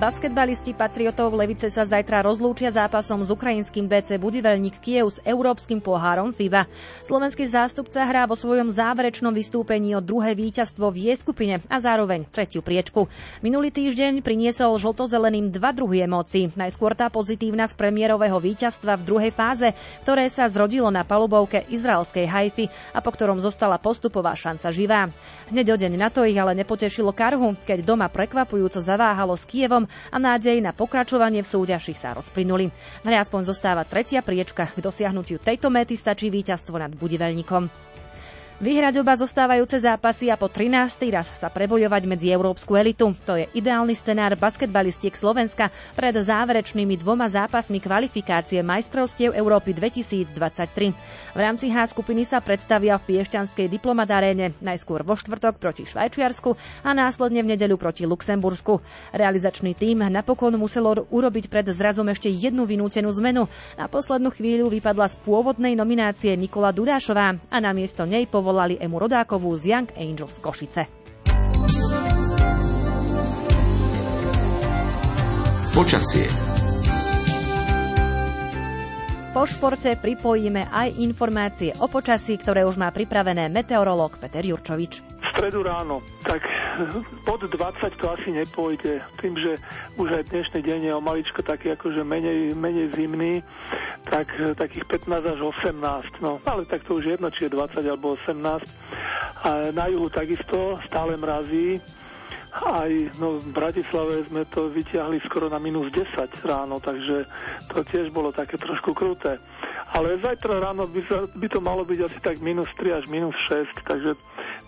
Basketbalisti 0.00 0.72
Patriotov 0.72 1.36
Levice 1.36 1.68
sa 1.68 1.84
zajtra 1.84 2.24
rozlúčia 2.24 2.72
zápasom 2.72 3.20
s 3.20 3.28
ukrajinským 3.28 3.84
BC 3.84 4.16
Budivelník 4.16 4.80
Kiev 4.80 5.12
s 5.12 5.20
európskym 5.20 5.76
pohárom 5.76 6.32
FIBA. 6.32 6.64
Slovenský 7.04 7.44
zástupca 7.44 8.08
hrá 8.08 8.24
vo 8.24 8.32
svojom 8.32 8.72
záverečnom 8.72 9.28
vystúpení 9.28 9.92
o 9.92 10.00
druhé 10.00 10.32
víťazstvo 10.32 10.88
v 10.88 11.12
jej 11.12 11.16
skupine 11.20 11.60
a 11.68 11.76
zároveň 11.84 12.24
tretiu 12.32 12.64
priečku. 12.64 13.12
Minulý 13.44 13.68
týždeň 13.68 14.24
priniesol 14.24 14.80
žltozeleným 14.80 15.52
dva 15.52 15.68
druhy 15.76 16.08
emócií. 16.08 16.48
Najskôr 16.56 16.96
tá 16.96 17.12
pozitívna 17.12 17.68
z 17.68 17.76
premiérového 17.76 18.40
víťazstva 18.40 18.96
v 18.96 19.04
druhej 19.04 19.32
fáze, 19.36 19.68
ktoré 20.00 20.32
sa 20.32 20.48
zrodilo 20.48 20.88
na 20.88 21.04
palubovke 21.04 21.68
izraelskej 21.68 22.24
Haify 22.24 22.72
a 22.96 23.04
po 23.04 23.12
ktorom 23.12 23.36
zostala 23.36 23.76
postupová 23.76 24.32
šanca 24.32 24.72
živá. 24.72 25.12
Hneď 25.52 25.66
o 25.68 25.76
deň 25.76 25.92
na 26.00 26.08
to 26.08 26.24
ich 26.24 26.40
ale 26.40 26.56
nepotešilo 26.56 27.12
karhu, 27.12 27.52
keď 27.68 27.84
doma 27.84 28.08
prekvapujúco 28.08 28.80
zaváhalo 28.80 29.36
s 29.36 29.44
Kievom 29.44 29.89
a 30.08 30.16
nádej 30.16 30.62
na 30.62 30.70
pokračovanie 30.72 31.42
v 31.42 31.50
súťaži 31.50 31.94
sa 31.94 32.14
rozplynuli. 32.14 32.70
V 32.72 33.04
hre 33.06 33.16
aspoň 33.18 33.50
zostáva 33.50 33.82
tretia 33.84 34.22
priečka. 34.22 34.70
K 34.70 34.78
dosiahnutiu 34.78 35.42
tejto 35.42 35.68
méty 35.68 35.98
stačí 35.98 36.30
víťazstvo 36.30 36.78
nad 36.78 36.94
Budivelníkom. 36.94 37.89
Vyhrať 38.60 39.00
oba 39.00 39.16
zostávajúce 39.16 39.80
zápasy 39.80 40.28
a 40.28 40.36
po 40.36 40.44
13. 40.44 40.68
raz 41.08 41.32
sa 41.32 41.48
prebojovať 41.48 42.04
medzi 42.04 42.28
európsku 42.28 42.76
elitu. 42.76 43.16
To 43.24 43.32
je 43.32 43.48
ideálny 43.56 43.96
scenár 43.96 44.36
basketbalistiek 44.36 45.16
Slovenska 45.16 45.72
pred 45.96 46.12
záverečnými 46.12 47.00
dvoma 47.00 47.24
zápasmi 47.24 47.80
kvalifikácie 47.80 48.60
majstrovstiev 48.60 49.32
Európy 49.32 49.72
2023. 49.72 50.92
V 51.32 51.40
rámci 51.40 51.72
H 51.72 51.88
skupiny 51.88 52.28
sa 52.28 52.44
predstavia 52.44 53.00
v 53.00 53.16
Piešťanskej 53.16 53.64
diplomataréne 53.64 54.52
najskôr 54.60 55.08
vo 55.08 55.16
štvrtok 55.16 55.56
proti 55.56 55.88
Švajčiarsku 55.88 56.52
a 56.84 56.92
následne 56.92 57.40
v 57.40 57.56
nedeľu 57.56 57.80
proti 57.80 58.04
Luxembursku. 58.04 58.84
Realizačný 59.16 59.72
tím 59.72 60.04
napokon 60.04 60.52
muselo 60.60 61.08
urobiť 61.08 61.48
pred 61.48 61.64
zrazom 61.64 62.12
ešte 62.12 62.28
jednu 62.28 62.68
vynútenú 62.68 63.08
zmenu. 63.16 63.48
Na 63.80 63.88
poslednú 63.88 64.28
chvíľu 64.28 64.68
vypadla 64.68 65.08
z 65.08 65.16
pôvodnej 65.24 65.72
nominácie 65.72 66.36
Nikola 66.36 66.76
Dudášová 66.76 67.40
a 67.40 67.56
namiesto 67.56 68.04
nej 68.04 68.28
povolila 68.28 68.49
zavolali 68.50 68.82
Emu 68.82 68.98
Rodákovú 68.98 69.54
z 69.54 69.70
Young 69.70 69.88
Angels 69.94 70.42
Košice. 70.42 70.90
Počasie. 75.70 76.49
Po 79.30 79.46
športe 79.46 79.94
pripojíme 79.94 80.74
aj 80.74 80.98
informácie 80.98 81.70
o 81.78 81.86
počasí, 81.86 82.34
ktoré 82.34 82.66
už 82.66 82.74
má 82.74 82.90
pripravené 82.90 83.46
meteorológ 83.46 84.18
Peter 84.18 84.42
Jurčovič. 84.42 85.22
Stredu 85.30 85.62
ráno, 85.62 86.02
tak 86.26 86.42
pod 87.30 87.46
20 87.46 87.54
to 87.94 88.10
asi 88.10 88.34
nepôjde, 88.34 88.98
tým, 89.22 89.38
že 89.38 89.62
už 90.02 90.18
aj 90.18 90.34
dnešný 90.34 90.60
deň 90.66 90.80
je 90.82 90.92
o 90.98 90.98
maličko 90.98 91.46
taký 91.46 91.70
akože 91.78 92.02
menej, 92.02 92.58
menej 92.58 92.90
zimný 92.90 93.46
tak 94.02 94.34
takých 94.58 94.98
15 95.06 95.38
až 95.38 95.40
18, 95.78 95.78
no 96.18 96.42
ale 96.42 96.66
tak 96.66 96.82
to 96.82 96.98
už 96.98 97.14
jedno, 97.14 97.30
či 97.30 97.46
je 97.46 97.54
20 97.54 97.86
alebo 97.86 98.18
18. 98.18 98.34
A 99.46 99.70
na 99.70 99.86
juhu 99.86 100.10
takisto 100.10 100.82
stále 100.90 101.14
mrazí, 101.14 101.78
aj 102.50 102.90
no, 103.22 103.38
v 103.38 103.48
Bratislave 103.54 104.26
sme 104.26 104.42
to 104.50 104.66
vyťahli 104.70 105.22
skoro 105.22 105.46
na 105.46 105.62
minus 105.62 105.90
10 105.94 106.30
ráno, 106.42 106.82
takže 106.82 107.26
to 107.70 107.86
tiež 107.86 108.10
bolo 108.10 108.34
také 108.34 108.58
trošku 108.58 108.90
kruté. 108.90 109.38
Ale 109.90 110.18
zajtra 110.22 110.62
ráno 110.62 110.86
by, 110.86 111.02
sa, 111.06 111.26
by 111.30 111.46
to 111.50 111.58
malo 111.58 111.82
byť 111.82 111.98
asi 112.06 112.18
tak 112.22 112.38
minus 112.42 112.70
3 112.78 113.02
až 113.02 113.04
minus 113.10 113.34
6, 113.50 113.86
takže 113.86 114.14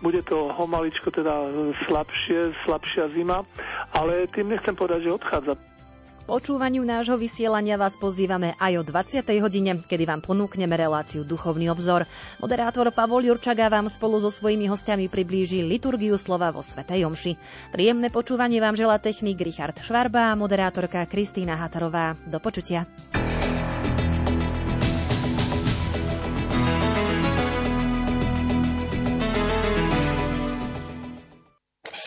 bude 0.02 0.22
to 0.26 0.50
homaličko 0.50 1.14
teda 1.14 1.46
slabšie, 1.86 2.54
slabšia 2.66 3.10
zima, 3.14 3.46
ale 3.94 4.26
tým 4.30 4.50
nechcem 4.50 4.74
povedať, 4.74 5.06
že 5.06 5.16
odchádza 5.18 5.54
počúvaniu 6.24 6.86
nášho 6.86 7.18
vysielania 7.18 7.74
vás 7.74 7.98
pozývame 7.98 8.54
aj 8.56 8.72
o 8.78 8.82
20. 8.86 9.26
hodine, 9.42 9.78
kedy 9.82 10.04
vám 10.06 10.22
ponúkneme 10.22 10.72
reláciu 10.78 11.26
Duchovný 11.26 11.68
obzor. 11.68 12.06
Moderátor 12.38 12.88
Pavol 12.94 13.26
Jurčaga 13.26 13.66
vám 13.66 13.90
spolu 13.90 14.22
so 14.22 14.30
svojimi 14.30 14.70
hostiami 14.70 15.10
priblíži 15.10 15.66
liturgiu 15.66 16.14
slova 16.14 16.54
vo 16.54 16.62
Svetej 16.62 17.04
Omši. 17.08 17.32
Príjemné 17.74 18.08
počúvanie 18.08 18.62
vám 18.62 18.78
želá 18.78 19.02
technik 19.02 19.42
Richard 19.42 19.76
Švarba 19.82 20.30
a 20.30 20.38
moderátorka 20.38 21.04
Kristýna 21.10 21.58
Hatarová. 21.58 22.14
Do 22.28 22.38
počutia. 22.38 22.86